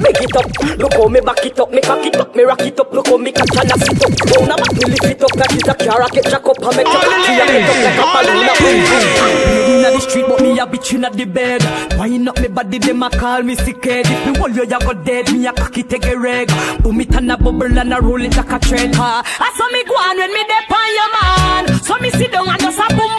Make 0.00 0.22
it 0.22 0.36
up, 0.36 0.46
look 0.78 0.94
how 0.94 1.08
me 1.08 1.20
back 1.20 1.44
it 1.44 1.58
up, 1.58 1.70
me 1.70 1.80
cock 1.80 2.04
it 2.04 2.16
up, 2.16 2.34
me 2.34 2.42
rock 2.42 2.60
it 2.62 2.78
up. 2.80 2.92
Look 2.92 3.06
how 3.08 3.16
me 3.16 3.32
catch 3.32 3.56
and 3.56 3.72
I 3.72 3.76
sit 3.76 4.04
up. 4.04 4.12
Down 4.28 4.50
a 4.50 4.56
back 4.56 4.72
me 4.72 4.84
lift 4.84 5.04
it 5.04 5.22
up, 5.22 5.32
that 5.36 5.52
is 5.52 5.68
a 5.68 5.74
car 5.74 5.98
rocket 6.00 6.24
jack 6.24 6.46
up 6.46 6.58
and 6.58 6.76
make 6.76 6.86
it 6.86 6.94
up. 6.94 7.23
See 7.24 7.40
I 7.40 7.46
get 7.46 7.68
up 7.70 7.78
like 7.84 7.98
a 7.98 8.06
balloon. 8.12 8.48
a 8.48 8.54
boom 8.60 8.78
boom. 8.84 9.04
Inna 9.70 9.88
the 9.92 10.00
street, 10.00 10.26
but 10.28 10.40
me 10.42 10.58
a 10.58 10.66
bitch 10.66 10.92
inna 10.94 11.10
the 11.10 11.24
bed. 11.24 11.62
Wind 11.98 12.28
up 12.28 12.38
me 12.40 12.48
body, 12.48 12.78
them 12.78 13.02
a 13.02 13.10
call 13.10 13.42
me 13.42 13.54
sick 13.56 13.84
head. 13.84 14.06
If 14.06 14.26
me 14.26 14.38
hold 14.38 14.54
you, 14.54 14.64
you 14.64 14.80
go 14.80 14.92
dead. 14.92 15.32
Me 15.32 15.46
a 15.46 15.52
cocky 15.52 15.82
take 15.82 16.06
a 16.06 16.18
reg. 16.18 16.48
Boom 16.82 17.00
it 17.00 17.14
and 17.14 17.32
a 17.32 17.36
bubble 17.36 17.78
and 17.78 17.92
a 17.92 18.00
roll 18.00 18.22
it 18.22 18.36
like 18.36 18.52
a 18.52 18.58
trend. 18.58 18.94
Ha. 18.96 19.22
I 19.24 19.48
saw 19.56 19.68
me 19.72 19.84
go 19.84 19.94
on 19.94 20.16
when 20.18 20.32
me 20.32 20.42
dip 20.44 20.70
on 20.70 20.88
your 20.98 21.10
man. 21.16 21.82
So 21.82 21.98
me 21.98 22.10
sit 22.10 22.32
down 22.32 22.48
and 22.48 22.60
just 22.60 22.78
a 22.78 22.86
boom 22.94 23.13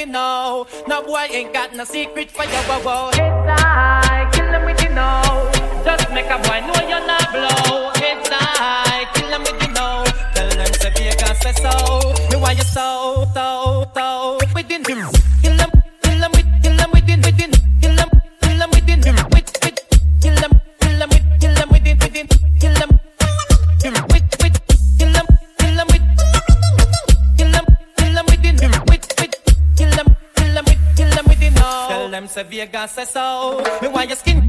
the 0.00 0.06
know. 0.06 0.66
No 0.88 1.02
boy 1.02 1.26
ain't 1.30 1.52
got 1.52 1.74
no 1.74 1.84
secret 1.84 2.30
for 2.30 2.44
you. 2.44 2.62
Whoa. 2.68 3.08
It's 3.08 3.20
I 3.20 4.28
kill 4.32 4.46
them 4.46 4.64
with 4.64 4.82
you 4.82 4.90
know. 4.90 5.50
Just 5.84 6.10
make 6.12 6.26
a 6.26 6.38
boy 6.38 6.60
know 6.66 6.80
you're 6.88 7.06
not 7.06 7.26
blow. 7.32 7.92
It's 7.96 8.30
I 8.32 9.06
kill 9.14 9.28
them 9.28 9.42
with 9.42 9.58
the 9.60 9.68
know. 9.76 10.04
Tell 10.34 10.48
them 10.48 10.72
say 10.80 10.90
Vegas 10.96 11.38
say 11.40 11.52
so. 11.52 11.74
Me 12.30 12.36
want 12.40 12.56
you 12.56 12.64
so, 12.64 13.19
Vegas 32.60 32.92
say 32.92 33.06
so. 33.06 33.62
Me 33.80 33.88
want 33.88 34.08
your 34.10 34.16
skin, 34.16 34.39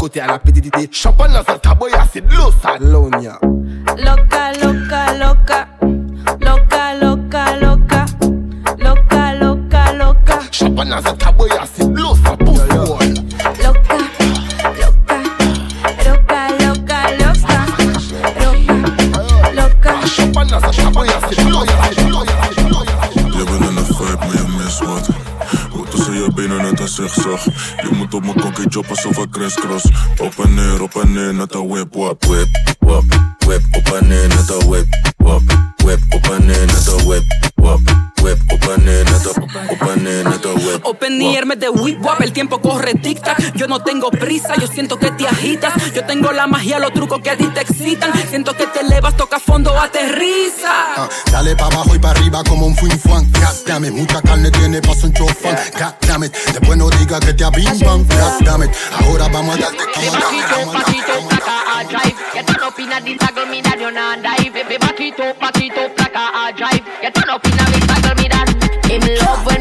côté 0.00 0.20
à 0.20 0.26
la 0.26 0.38
petite 0.38 0.94
Champagne 0.94 1.19
kokkie 29.20 29.20
choppen 29.20 29.20
alsof 29.20 29.24
ik 29.24 29.30
crisscross. 29.30 29.84
Op 30.18 30.44
en 30.44 30.54
neer, 30.54 30.82
op 30.82 30.94
en 30.94 31.12
neer, 31.12 31.34
net 31.34 31.54
een 31.54 31.68
whip, 31.68 31.94
wap, 31.94 32.24
whip, 32.24 32.48
wap. 32.78 33.04
Whip, 33.38 33.62
op 33.72 33.94
en 33.94 34.08
neer, 34.08 34.28
net 34.28 34.50
een 34.50 34.68
whip, 34.68 34.86
wap. 35.16 35.42
Whip, 35.76 36.00
op 36.10 36.30
en 36.30 36.46
neer, 36.46 36.66
net 36.66 36.86
een 36.86 37.06
whip, 37.06 37.24
wap. 37.54 37.80
Whip, 38.22 38.38
op 38.48 38.68
en 38.68 38.84
neer, 38.84 39.04
net 39.04 39.24
een, 39.24 39.42
op 39.68 39.88
en 39.88 40.02
neer, 40.02 40.24
net 40.28 40.44
een 40.44 40.54
whip. 40.54 40.84
Open 40.84 41.20
ear 41.20 41.46
me 41.46 41.56
de 41.56 41.70
whip 41.72 42.02
wap, 42.02 42.20
el 42.20 42.32
tiempo 42.32 42.58
corre 42.58 42.92
tic 43.00 43.18
tac. 43.18 43.38
Yo 43.54 43.66
no 43.66 43.82
tengo 43.82 44.10
prisa, 44.10 44.54
yo 44.56 44.66
siento 44.66 44.98
que 44.98 45.10
te 45.10 45.26
agitas. 45.26 45.72
Yo 45.94 46.04
tengo 46.04 46.32
la 46.32 46.46
magia, 46.46 46.78
los 46.78 46.92
trucos 46.92 47.20
que 47.20 47.30
a 47.30 47.36
ti 47.36 47.46
te 47.54 47.60
excitan. 47.60 48.12
Siento 48.28 48.54
que 48.54 48.66
te 48.66 48.80
elevas, 48.80 49.16
toca 49.16 49.38
fondo, 49.38 49.78
aterriza. 49.78 50.72
Ah, 50.96 51.08
dale 51.30 51.56
pa' 51.56 51.66
abajo 51.66 51.94
y 51.94 51.98
pa' 51.98 52.10
arriba 52.10 52.42
como 52.44 52.66
un 52.66 52.76
fuin 52.76 52.98
fuan. 52.98 53.30
God 53.32 53.66
damn 53.66 53.84
it, 53.84 53.92
mucha 53.92 54.20
carne 54.22 54.50
tiene 54.50 54.80
paso 54.82 55.06
un 55.06 55.12
chofán. 55.12 55.56
God 55.78 55.94
damn 56.06 56.24
it, 56.24 56.34
después 56.52 56.76
no 56.76 56.90
diga 56.90 57.20
que 57.20 57.34
te 57.34 57.44
abimban. 57.44 58.06
God 58.06 58.40
damn 58.44 58.62
it, 58.62 58.70
ahora 59.00 59.28
vamos 59.28 59.56
a 59.56 59.60
darte 59.60 59.90
Back 59.90 60.88
it 60.88 61.08
up, 61.08 62.78
like 62.78 63.00
a 63.00 63.04
the 63.04 63.16
toggle, 63.16 63.46
me 63.50 63.60
that 63.62 63.78
you 63.80 63.90
not 63.90 64.22
dive. 64.22 64.54
Back 64.54 65.00
it 65.00 65.20
up, 65.20 65.40
back 65.40 65.56
it 65.56 65.76
up 65.76 65.98
like 65.98 66.14
a 66.14 66.52
drive. 66.56 67.14
Turn 67.14 67.30
up 67.30 67.49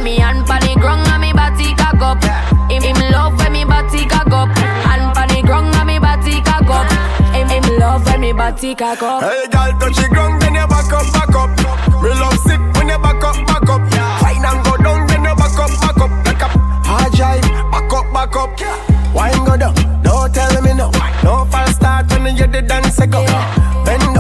me 0.10 0.18
hand 0.18 0.46
pan 0.48 0.62
the 0.62 0.74
ground 0.80 1.06
and 1.08 1.22
me 1.22 1.32
body 1.34 1.74
cock 1.76 2.02
up. 2.02 2.24
Him, 2.72 2.82
him 2.82 3.00
love 3.14 3.38
when 3.38 3.52
me 3.54 3.64
body 3.64 4.06
cock 4.08 4.34
up. 4.34 4.50
Hand 4.58 5.14
pan 5.14 5.30
the 5.30 5.42
ground 5.46 5.76
and 5.76 5.88
me 5.88 6.00
body 6.00 6.42
cock 6.42 6.70
up. 6.70 6.90
Him, 7.36 7.48
him 7.48 7.66
love 7.78 8.06
when 8.06 8.22
me 8.22 8.32
body 8.34 8.74
cock 8.76 9.04
up. 9.04 9.22
up. 9.22 9.30
Hey, 9.30 9.46
girl, 9.54 9.72
touch 9.80 9.98
the 10.02 10.08
ground, 10.10 10.42
then 10.42 10.56
you 10.56 10.68
back 10.68 10.92
up, 10.98 11.06
back 11.14 11.36
up. 11.42 11.50
Me 12.02 12.10
love 12.22 12.40
sick 12.46 12.62
when 12.76 12.90
you 12.90 13.00
back 13.06 13.24
up, 13.24 13.38
back 13.46 13.70
up. 13.70 13.82
Fine 14.22 14.46
and 14.50 14.60
go 14.66 14.74
down, 14.82 15.08
then 15.08 15.24
you 15.30 15.36
back 15.36 15.60
up, 15.64 15.72
back 15.84 16.02
up. 16.02 16.12
Like 16.26 16.42
a 16.42 16.50
hard 16.90 17.14
drive, 17.14 17.46
back 17.70 17.94
up, 17.94 18.06
back 18.14 18.36
up. 18.36 18.50
Wine 19.14 19.46
go 19.46 19.58
down, 19.58 19.76
don't 20.02 20.34
tell 20.34 20.62
me 20.62 20.74
no. 20.74 20.90
No 21.24 21.46
false 21.52 21.76
start 21.76 22.10
when 22.10 22.36
you 22.36 22.48
the 22.48 22.62
dance 22.62 23.00
go. 23.14 23.22
Bend 23.86 24.19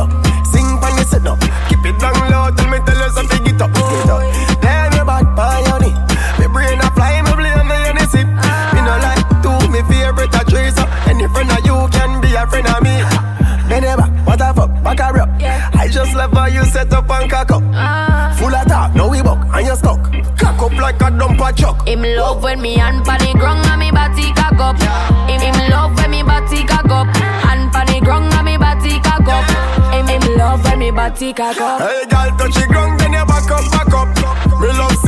back 14.95 15.15
a 15.15 15.23
up. 15.23 15.29
I 15.75 15.87
just 15.87 16.15
love 16.15 16.33
how 16.33 16.45
you 16.45 16.63
set 16.65 16.91
up 16.93 17.09
and 17.09 17.29
cock 17.29 17.51
up. 17.51 17.63
Ah. 17.73 18.35
Full 18.39 18.53
of 18.53 18.67
talk, 18.67 18.95
now 18.95 19.09
we 19.09 19.21
buck, 19.21 19.39
and 19.53 19.67
you 19.67 19.75
stuck. 19.75 20.01
Cock 20.37 20.61
up 20.61 20.73
like 20.73 20.95
a 20.95 21.11
dumper 21.11 21.55
truck. 21.55 21.87
Him 21.87 22.01
love 22.01 22.43
when 22.43 22.61
me 22.61 22.75
hand 22.77 23.05
pan 23.05 23.19
the 23.19 23.37
ground 23.37 23.65
and 23.65 23.79
me 23.79 23.91
body 23.91 24.33
cock 24.33 24.59
up. 24.59 24.77
Him, 25.29 25.39
him 25.41 25.69
love 25.69 25.95
when 25.97 26.11
me 26.11 26.23
body 26.23 26.63
cock 26.65 26.89
up. 26.89 27.07
Hand 27.45 27.71
pan 27.71 27.87
the 27.87 27.99
ground 28.01 28.33
and 28.33 28.45
me 28.45 28.57
body 28.57 28.99
cock 28.99 29.27
up. 29.27 29.45
Him, 29.93 30.07
him 30.07 30.37
love 30.37 30.63
when 30.63 30.79
me 30.79 30.91
body 30.91 31.33
cock 31.33 31.59
up. 31.59 31.81
Hey, 31.81 32.05
girl, 32.09 32.29
touch 32.37 32.55
the 32.55 32.67
ground, 32.67 32.99
then 32.99 33.13
you 33.13 33.25
back 33.25 33.51
up, 33.51 33.65
back 33.71 33.93
up. 33.93 34.07
Me 34.61 34.67
love 34.67 34.99